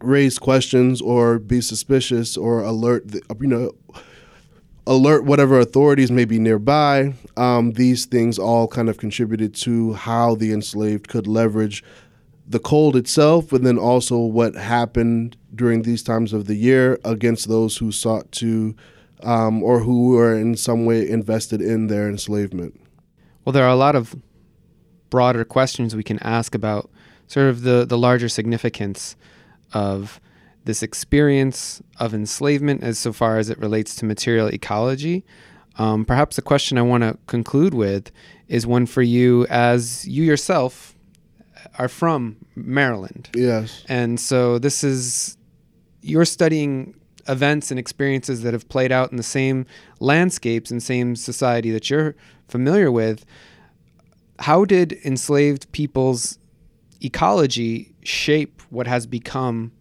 raise 0.00 0.38
questions 0.38 1.00
or 1.00 1.38
be 1.38 1.60
suspicious 1.60 2.36
or 2.36 2.62
alert 2.62 3.08
the, 3.08 3.20
you 3.40 3.46
know 3.46 3.72
alert 4.86 5.24
whatever 5.24 5.58
authorities 5.58 6.10
may 6.10 6.24
be 6.24 6.38
nearby 6.38 7.12
um, 7.36 7.72
these 7.72 8.06
things 8.06 8.38
all 8.38 8.66
kind 8.68 8.88
of 8.88 8.96
contributed 8.96 9.54
to 9.54 9.92
how 9.94 10.34
the 10.34 10.52
enslaved 10.52 11.08
could 11.08 11.26
leverage 11.26 11.82
the 12.48 12.58
cold 12.58 12.96
itself, 12.96 13.52
and 13.52 13.64
then 13.66 13.78
also 13.78 14.16
what 14.18 14.54
happened 14.54 15.36
during 15.54 15.82
these 15.82 16.02
times 16.02 16.32
of 16.32 16.46
the 16.46 16.54
year 16.54 16.98
against 17.04 17.46
those 17.46 17.76
who 17.76 17.92
sought 17.92 18.30
to 18.32 18.74
um, 19.22 19.62
or 19.62 19.80
who 19.80 20.08
were 20.08 20.34
in 20.34 20.56
some 20.56 20.86
way 20.86 21.08
invested 21.08 21.60
in 21.60 21.88
their 21.88 22.08
enslavement. 22.08 22.80
Well, 23.44 23.52
there 23.52 23.64
are 23.64 23.70
a 23.70 23.76
lot 23.76 23.94
of 23.94 24.16
broader 25.10 25.44
questions 25.44 25.94
we 25.94 26.02
can 26.02 26.18
ask 26.20 26.54
about 26.54 26.90
sort 27.26 27.48
of 27.48 27.62
the, 27.62 27.84
the 27.84 27.98
larger 27.98 28.28
significance 28.28 29.16
of 29.72 30.20
this 30.64 30.82
experience 30.82 31.82
of 31.98 32.12
enslavement 32.12 32.82
as 32.82 32.98
so 32.98 33.12
far 33.12 33.38
as 33.38 33.48
it 33.48 33.58
relates 33.58 33.94
to 33.96 34.04
material 34.04 34.48
ecology. 34.48 35.24
Um, 35.76 36.04
perhaps 36.04 36.36
the 36.36 36.42
question 36.42 36.76
I 36.76 36.82
want 36.82 37.04
to 37.04 37.16
conclude 37.26 37.72
with 37.72 38.10
is 38.48 38.66
one 38.66 38.86
for 38.86 39.02
you 39.02 39.46
as 39.48 40.06
you 40.06 40.24
yourself 40.24 40.94
are 41.78 41.88
from 41.88 42.36
Maryland. 42.54 43.30
Yes. 43.34 43.84
And 43.88 44.18
so 44.18 44.58
this 44.58 44.82
is 44.82 45.36
you're 46.02 46.24
studying 46.24 46.94
events 47.28 47.70
and 47.70 47.78
experiences 47.78 48.42
that 48.42 48.52
have 48.52 48.68
played 48.68 48.90
out 48.90 49.10
in 49.10 49.16
the 49.16 49.22
same 49.22 49.66
landscapes 50.00 50.70
and 50.70 50.82
same 50.82 51.14
society 51.14 51.70
that 51.70 51.90
you're 51.90 52.14
familiar 52.48 52.90
with. 52.90 53.24
How 54.40 54.64
did 54.64 54.98
enslaved 55.04 55.70
people's 55.72 56.38
ecology 57.00 57.94
shape 58.02 58.57
what 58.70 58.86
has 58.86 59.06
become 59.06 59.72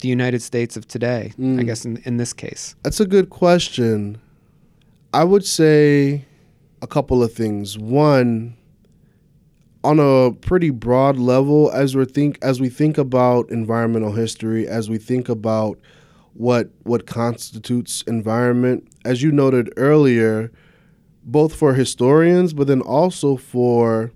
the 0.00 0.08
United 0.08 0.42
States 0.42 0.76
of 0.76 0.86
today? 0.88 1.32
Mm. 1.38 1.60
I 1.60 1.62
guess 1.62 1.84
in, 1.84 1.98
in 2.04 2.16
this 2.16 2.32
case. 2.32 2.74
That's 2.82 3.00
a 3.00 3.06
good 3.06 3.30
question. 3.30 4.20
I 5.12 5.24
would 5.24 5.44
say 5.44 6.24
a 6.82 6.86
couple 6.86 7.22
of 7.22 7.32
things. 7.32 7.78
One, 7.78 8.56
on 9.82 9.98
a 9.98 10.32
pretty 10.32 10.70
broad 10.70 11.16
level 11.16 11.70
as 11.72 11.96
we 11.96 12.04
think 12.04 12.38
as 12.42 12.60
we 12.60 12.68
think 12.68 12.98
about 12.98 13.50
environmental 13.50 14.12
history 14.12 14.68
as 14.68 14.90
we 14.90 14.98
think 14.98 15.28
about 15.28 15.78
what 16.34 16.70
what 16.82 17.06
constitutes 17.06 18.02
environment 18.02 18.86
as 19.04 19.22
you 19.22 19.32
noted 19.32 19.72
earlier 19.76 20.52
both 21.24 21.54
for 21.54 21.74
historians 21.74 22.52
but 22.52 22.66
then 22.66 22.82
also 22.82 23.36
for 23.36 24.12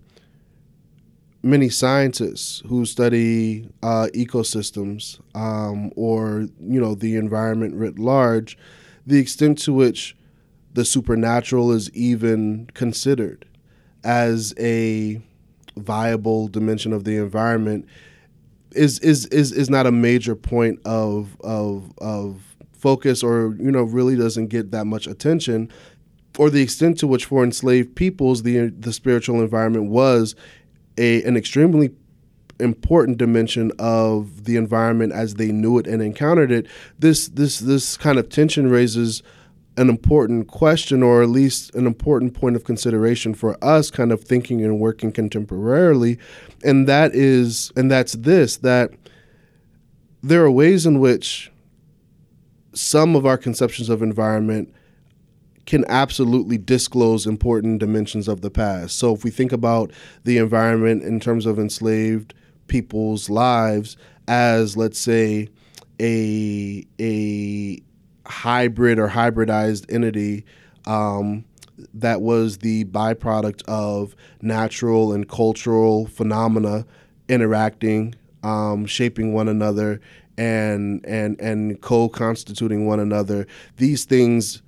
many 1.44 1.68
scientists 1.68 2.62
who 2.68 2.86
study 2.86 3.68
uh, 3.82 4.08
ecosystems 4.14 5.20
um, 5.36 5.92
or 5.94 6.48
you 6.60 6.80
know 6.80 6.94
the 6.94 7.16
environment 7.16 7.74
writ 7.74 7.98
large 7.98 8.56
the 9.06 9.18
extent 9.18 9.58
to 9.58 9.72
which 9.72 10.16
the 10.72 10.84
supernatural 10.84 11.70
is 11.70 11.90
even 11.90 12.68
considered 12.72 13.44
as 14.02 14.54
a 14.58 15.20
viable 15.76 16.48
dimension 16.48 16.92
of 16.92 17.04
the 17.04 17.16
environment 17.16 17.86
is 18.72 18.98
is 19.00 19.26
is 19.26 19.52
is 19.52 19.68
not 19.68 19.86
a 19.86 19.92
major 19.92 20.34
point 20.34 20.80
of 20.86 21.36
of 21.42 21.92
of 21.98 22.56
focus 22.72 23.22
or 23.22 23.54
you 23.58 23.70
know 23.70 23.82
really 23.82 24.16
doesn't 24.16 24.48
get 24.48 24.70
that 24.70 24.86
much 24.86 25.06
attention 25.06 25.70
or 26.38 26.50
the 26.50 26.62
extent 26.62 26.98
to 26.98 27.06
which 27.06 27.26
for 27.26 27.44
enslaved 27.44 27.94
peoples 27.94 28.42
the 28.44 28.68
the 28.70 28.92
spiritual 28.92 29.40
environment 29.42 29.90
was 29.90 30.34
a 30.98 31.22
an 31.22 31.36
extremely 31.36 31.90
important 32.60 33.18
dimension 33.18 33.72
of 33.78 34.44
the 34.44 34.56
environment 34.56 35.12
as 35.12 35.34
they 35.34 35.50
knew 35.50 35.76
it 35.76 35.88
and 35.88 36.00
encountered 36.00 36.52
it 36.52 36.66
this 37.00 37.26
this 37.28 37.58
this 37.58 37.96
kind 37.96 38.16
of 38.16 38.28
tension 38.28 38.70
raises 38.70 39.22
an 39.76 39.88
important 39.88 40.46
question 40.46 41.02
or 41.02 41.22
at 41.22 41.28
least 41.28 41.74
an 41.74 41.86
important 41.86 42.34
point 42.34 42.54
of 42.54 42.64
consideration 42.64 43.34
for 43.34 43.62
us 43.64 43.90
kind 43.90 44.12
of 44.12 44.22
thinking 44.22 44.62
and 44.62 44.78
working 44.78 45.12
contemporarily. 45.12 46.18
And 46.62 46.88
that 46.88 47.14
is 47.14 47.72
and 47.76 47.90
that's 47.90 48.12
this 48.12 48.56
that 48.58 48.90
there 50.22 50.44
are 50.44 50.50
ways 50.50 50.86
in 50.86 51.00
which 51.00 51.50
some 52.72 53.16
of 53.16 53.26
our 53.26 53.36
conceptions 53.36 53.88
of 53.88 54.02
environment 54.02 54.72
can 55.66 55.84
absolutely 55.88 56.58
disclose 56.58 57.26
important 57.26 57.78
dimensions 57.80 58.28
of 58.28 58.40
the 58.42 58.50
past. 58.50 58.98
So 58.98 59.14
if 59.14 59.24
we 59.24 59.30
think 59.30 59.52
about 59.52 59.90
the 60.24 60.38
environment 60.38 61.02
in 61.02 61.20
terms 61.20 61.46
of 61.46 61.58
enslaved 61.58 62.34
people's 62.66 63.28
lives 63.28 63.96
as 64.26 64.76
let's 64.76 64.98
say 64.98 65.48
a 66.00 66.86
a 67.00 67.82
hybrid 68.26 68.98
or 68.98 69.08
hybridized 69.08 69.92
entity 69.92 70.44
um, 70.86 71.44
that 71.92 72.20
was 72.20 72.58
the 72.58 72.84
byproduct 72.86 73.62
of 73.66 74.14
natural 74.40 75.12
and 75.12 75.28
cultural 75.28 76.06
phenomena 76.06 76.86
interacting, 77.28 78.14
um, 78.42 78.86
shaping 78.86 79.32
one 79.32 79.48
another, 79.48 80.00
and 80.36 81.04
and 81.06 81.40
and 81.40 81.80
co-constituting 81.80 82.86
one 82.86 83.00
another. 83.00 83.46
These 83.76 84.04
things 84.04 84.62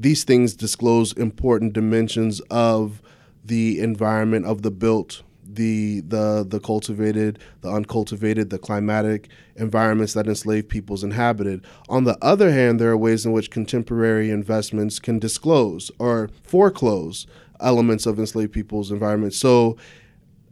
these 0.00 0.24
things 0.24 0.54
disclose 0.54 1.12
important 1.12 1.74
dimensions 1.74 2.40
of 2.50 3.02
the 3.44 3.78
environment 3.80 4.46
of 4.46 4.62
the 4.62 4.70
built 4.70 5.22
the 5.54 6.00
the 6.00 6.46
the 6.48 6.60
cultivated, 6.60 7.38
the 7.62 7.70
uncultivated, 7.70 8.50
the 8.50 8.58
climatic 8.58 9.28
environments 9.56 10.14
that 10.14 10.26
enslaved 10.26 10.68
peoples 10.68 11.02
inhabited. 11.02 11.64
On 11.88 12.04
the 12.04 12.16
other 12.22 12.52
hand, 12.52 12.80
there 12.80 12.90
are 12.90 12.96
ways 12.96 13.26
in 13.26 13.32
which 13.32 13.50
contemporary 13.50 14.30
investments 14.30 14.98
can 14.98 15.18
disclose 15.18 15.90
or 15.98 16.30
foreclose 16.42 17.26
elements 17.58 18.06
of 18.06 18.18
enslaved 18.18 18.52
peoples' 18.52 18.90
environments. 18.90 19.36
So, 19.36 19.76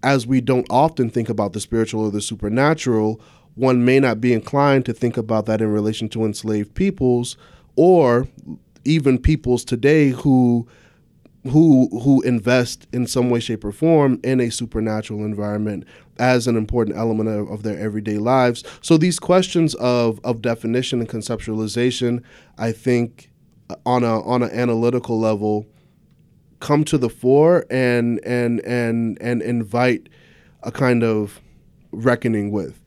as 0.02 0.26
we 0.26 0.40
don't 0.40 0.66
often 0.68 1.10
think 1.10 1.28
about 1.28 1.52
the 1.52 1.60
spiritual 1.60 2.06
or 2.06 2.10
the 2.10 2.20
supernatural, 2.20 3.20
one 3.54 3.84
may 3.84 4.00
not 4.00 4.20
be 4.20 4.32
inclined 4.32 4.84
to 4.86 4.92
think 4.92 5.16
about 5.16 5.46
that 5.46 5.60
in 5.60 5.72
relation 5.72 6.08
to 6.10 6.24
enslaved 6.24 6.74
peoples 6.74 7.36
or 7.76 8.26
even 8.88 9.18
peoples 9.18 9.64
today 9.64 10.08
who 10.08 10.66
who 11.44 11.88
who 12.02 12.20
invest 12.22 12.86
in 12.92 13.06
some 13.06 13.30
way, 13.30 13.40
shape, 13.40 13.64
or 13.64 13.72
form 13.72 14.20
in 14.24 14.40
a 14.40 14.50
supernatural 14.50 15.24
environment 15.24 15.84
as 16.18 16.46
an 16.46 16.56
important 16.56 16.96
element 16.96 17.28
of, 17.28 17.48
of, 17.48 17.62
their 17.62 17.78
everyday 17.78 18.18
lives. 18.18 18.64
So 18.82 18.96
these 18.96 19.18
questions 19.18 19.74
of 19.76 20.20
of 20.24 20.42
definition 20.42 21.00
and 21.00 21.08
conceptualization, 21.08 22.22
I 22.58 22.72
think, 22.72 23.30
uh, 23.70 23.76
on 23.86 24.02
a 24.04 24.20
on 24.22 24.42
an 24.42 24.50
analytical 24.50 25.18
level, 25.20 25.66
come 26.60 26.84
to 26.84 26.98
the 26.98 27.08
fore 27.08 27.64
and 27.70 28.20
and 28.24 28.60
and 28.60 29.16
and 29.20 29.42
invite 29.42 30.08
a 30.62 30.72
kind 30.72 31.04
of 31.04 31.40
reckoning 31.92 32.50
with. 32.50 32.80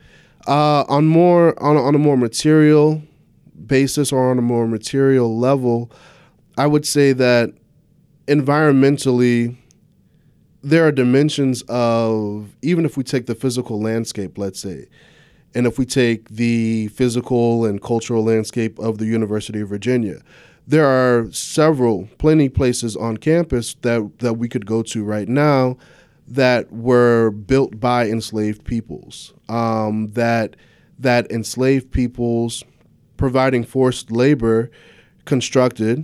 Uh, 0.47 0.84
on 0.89 1.06
more 1.06 1.62
on 1.62 1.78
on 1.78 1.95
a 1.95 1.99
more 1.99 2.18
material 2.18 3.02
basis 3.72 4.12
or 4.12 4.30
on 4.30 4.38
a 4.38 4.42
more 4.42 4.68
material 4.68 5.40
level, 5.40 5.90
I 6.58 6.68
would 6.68 6.86
say 6.86 7.14
that 7.14 7.54
environmentally, 8.28 9.56
there 10.62 10.86
are 10.86 10.92
dimensions 10.92 11.64
of, 11.70 12.54
even 12.62 12.84
if 12.84 12.98
we 12.98 13.06
take 13.06 13.28
the 13.28 13.34
physical 13.34 13.82
landscape, 13.82 14.38
let's 14.38 14.60
say, 14.60 14.88
and 15.56 15.66
if 15.66 15.80
we 15.80 15.86
take 15.86 16.28
the 16.28 16.90
physical 16.90 17.66
and 17.66 17.82
cultural 17.82 18.26
landscape 18.26 18.78
of 18.78 18.98
the 18.98 19.06
University 19.06 19.62
of 19.62 19.70
Virginia, 19.70 20.22
there 20.68 20.86
are 20.86 21.32
several, 21.32 22.10
plenty 22.18 22.50
places 22.50 22.98
on 22.98 23.16
campus 23.16 23.76
that, 23.84 24.20
that 24.20 24.34
we 24.34 24.50
could 24.50 24.66
go 24.66 24.84
to 24.84 25.06
right 25.06 25.30
now 25.30 25.78
that 26.28 26.70
were 26.74 27.32
built 27.32 27.80
by 27.80 28.10
enslaved 28.10 28.66
peoples, 28.66 29.34
um, 29.48 30.12
that, 30.12 30.58
that 31.00 31.32
enslaved 31.32 31.90
peoples 31.92 32.66
providing 33.22 33.64
forced 33.64 34.10
labor 34.10 34.72
constructed 35.26 36.04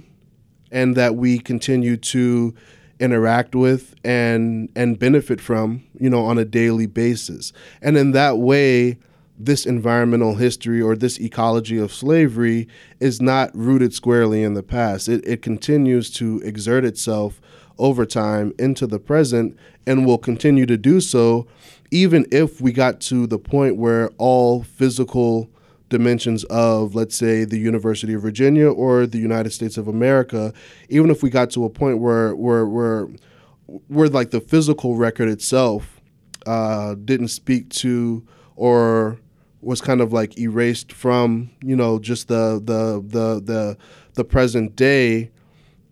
and 0.72 0.96
that 0.96 1.16
we 1.16 1.40
continue 1.40 1.98
to 1.98 2.54
interact 3.00 3.56
with 3.56 3.96
and 4.04 4.70
and 4.76 5.00
benefit 5.00 5.42
from 5.42 5.84
you 6.00 6.12
know 6.12 6.24
on 6.24 6.38
a 6.38 6.46
daily 6.46 6.86
basis. 6.86 7.52
And 7.82 7.98
in 7.98 8.12
that 8.12 8.38
way 8.38 9.00
this 9.36 9.66
environmental 9.66 10.36
history 10.36 10.80
or 10.80 10.96
this 10.96 11.20
ecology 11.20 11.80
of 11.80 11.92
slavery 11.92 12.68
is 13.00 13.20
not 13.20 13.50
rooted 13.56 13.96
squarely 13.96 14.44
in 14.44 14.54
the 14.54 14.62
past. 14.62 15.10
It, 15.10 15.28
it 15.28 15.42
continues 15.42 16.12
to 16.12 16.40
exert 16.44 16.86
itself 16.86 17.42
over 17.80 18.06
time 18.06 18.54
into 18.60 18.86
the 18.86 19.00
present 19.00 19.58
and 19.88 20.06
will 20.06 20.20
continue 20.20 20.68
to 20.68 20.78
do 20.78 21.02
so 21.02 21.48
even 21.90 22.28
if 22.32 22.62
we 22.62 22.72
got 22.72 23.00
to 23.00 23.26
the 23.26 23.40
point 23.40 23.76
where 23.76 24.12
all 24.20 24.62
physical 24.62 25.50
dimensions 25.90 26.44
of, 26.46 26.96
let's 26.96 27.16
say, 27.16 27.46
the 27.46 27.58
University 27.58 28.14
of 28.14 28.22
Virginia 28.22 28.70
or 28.70 29.06
the 29.06 29.18
United 29.18 29.52
States 29.52 29.78
of 29.78 29.88
America, 29.88 30.54
even 30.90 31.10
if 31.10 31.24
we 31.24 31.30
got 31.30 31.50
to 31.52 31.66
a 31.66 31.70
point 31.70 32.00
where 32.00 32.36
where 32.36 32.66
where 32.66 33.08
where 33.88 34.10
like 34.10 34.32
the 34.32 34.42
physical 34.42 34.96
record 34.96 35.30
itself 35.30 36.02
uh, 36.46 36.96
didn't 36.96 37.28
speak 37.28 37.70
to 37.70 38.26
or 38.56 39.20
was 39.62 39.82
kind 39.82 40.02
of 40.02 40.14
like 40.14 40.38
erased 40.38 40.94
from 40.94 41.50
you 41.62 41.76
know 41.76 42.00
just 42.00 42.28
the 42.28 42.62
the 42.64 43.02
the 43.06 43.42
the 43.42 43.78
the 44.14 44.24
present 44.24 44.76
day 44.76 45.30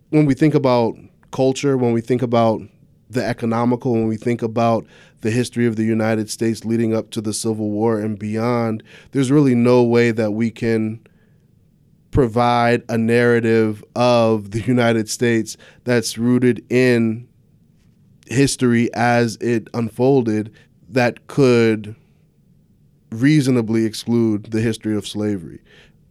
when 0.10 0.26
we 0.26 0.34
think 0.34 0.54
about 0.54 0.96
culture 1.32 1.76
when 1.78 1.92
we 1.92 2.00
think 2.00 2.22
about 2.22 2.62
the 3.10 3.24
economical 3.24 3.94
when 3.94 4.08
we 4.08 4.18
think 4.18 4.42
about 4.42 4.86
the 5.26 5.32
history 5.32 5.66
of 5.66 5.76
the 5.76 5.84
United 5.84 6.30
States 6.30 6.66
leading 6.66 6.96
up 6.96 7.10
to 7.10 7.20
the 7.20 7.34
Civil 7.34 7.72
War 7.72 8.00
and 8.00 8.20
beyond, 8.20 8.84
there's 9.10 9.32
really 9.32 9.56
no 9.56 9.82
way 9.82 10.12
that 10.12 10.34
we 10.34 10.52
can 10.52 11.00
provide 12.12 12.84
a 12.90 12.96
narrative 12.96 13.84
of 13.96 14.52
the 14.52 14.62
United 14.62 15.10
States 15.10 15.58
that's 15.84 16.20
rooted 16.20 16.64
in 16.72 17.28
history 18.28 18.94
as 18.94 19.36
it 19.38 19.68
unfolded 19.74 20.54
that 20.90 21.26
could 21.26 21.96
reasonably 23.10 23.84
exclude 23.84 24.52
the 24.52 24.62
history 24.62 24.96
of 24.96 25.08
slavery. 25.08 25.60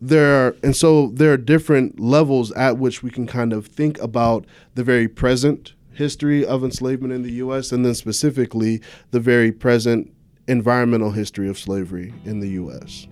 There 0.00 0.48
are, 0.48 0.56
and 0.64 0.74
so 0.74 1.12
there 1.14 1.32
are 1.32 1.36
different 1.36 2.00
levels 2.00 2.50
at 2.50 2.78
which 2.78 3.04
we 3.04 3.10
can 3.10 3.28
kind 3.28 3.52
of 3.52 3.68
think 3.68 3.96
about 4.02 4.44
the 4.74 4.82
very 4.82 5.06
present 5.06 5.73
history 5.96 6.44
of 6.44 6.64
enslavement 6.64 7.12
in 7.12 7.22
the 7.22 7.32
U.S., 7.34 7.72
and 7.72 7.84
then 7.84 7.94
specifically 7.94 8.80
the 9.10 9.20
very 9.20 9.52
present 9.52 10.10
environmental 10.46 11.10
history 11.10 11.48
of 11.48 11.58
slavery 11.58 12.12
in 12.24 12.40
the 12.40 12.48
U.S. 12.50 13.06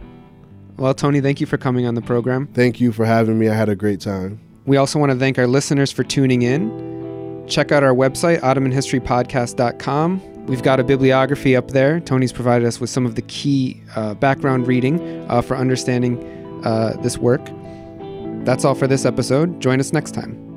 Well, 0.77 0.95
Tony, 0.95 1.21
thank 1.21 1.41
you 1.41 1.47
for 1.47 1.59
coming 1.59 1.87
on 1.87 1.95
the 1.95 2.03
program. 2.03 2.47
Thank 2.49 2.81
you 2.81 2.93
for 2.93 3.05
having 3.05 3.39
me. 3.39 3.49
I 3.49 3.55
had 3.55 3.69
a 3.69 3.77
great 3.77 4.01
time. 4.01 4.41
We 4.67 4.77
also 4.77 4.99
want 4.99 5.13
to 5.13 5.19
thank 5.19 5.39
our 5.39 5.47
listeners 5.47 5.93
for 5.93 6.05
tuning 6.05 6.43
in. 6.43 7.47
Check 7.49 7.73
out 7.73 7.83
our 7.83 7.95
website, 7.95 8.41
OttomanHistoryPodcast.com. 8.41 10.47
We've 10.47 10.63
got 10.63 10.81
a 10.81 10.85
bibliography 10.85 11.57
up 11.57 11.71
there. 11.71 12.01
Tony's 12.01 12.33
provided 12.33 12.67
us 12.67 12.81
with 12.81 12.91
some 12.91 13.07
of 13.07 13.15
the 13.15 13.23
key 13.23 13.81
uh, 13.95 14.15
background 14.15 14.67
reading 14.67 15.25
uh, 15.31 15.43
for 15.43 15.57
understanding 15.57 16.19
uh, 16.65 16.97
this 17.03 17.19
work. 17.19 17.45
That's 18.45 18.65
all 18.65 18.75
for 18.75 18.87
this 18.87 19.05
episode. 19.05 19.61
Join 19.61 19.79
us 19.79 19.93
next 19.93 20.13
time. 20.13 20.52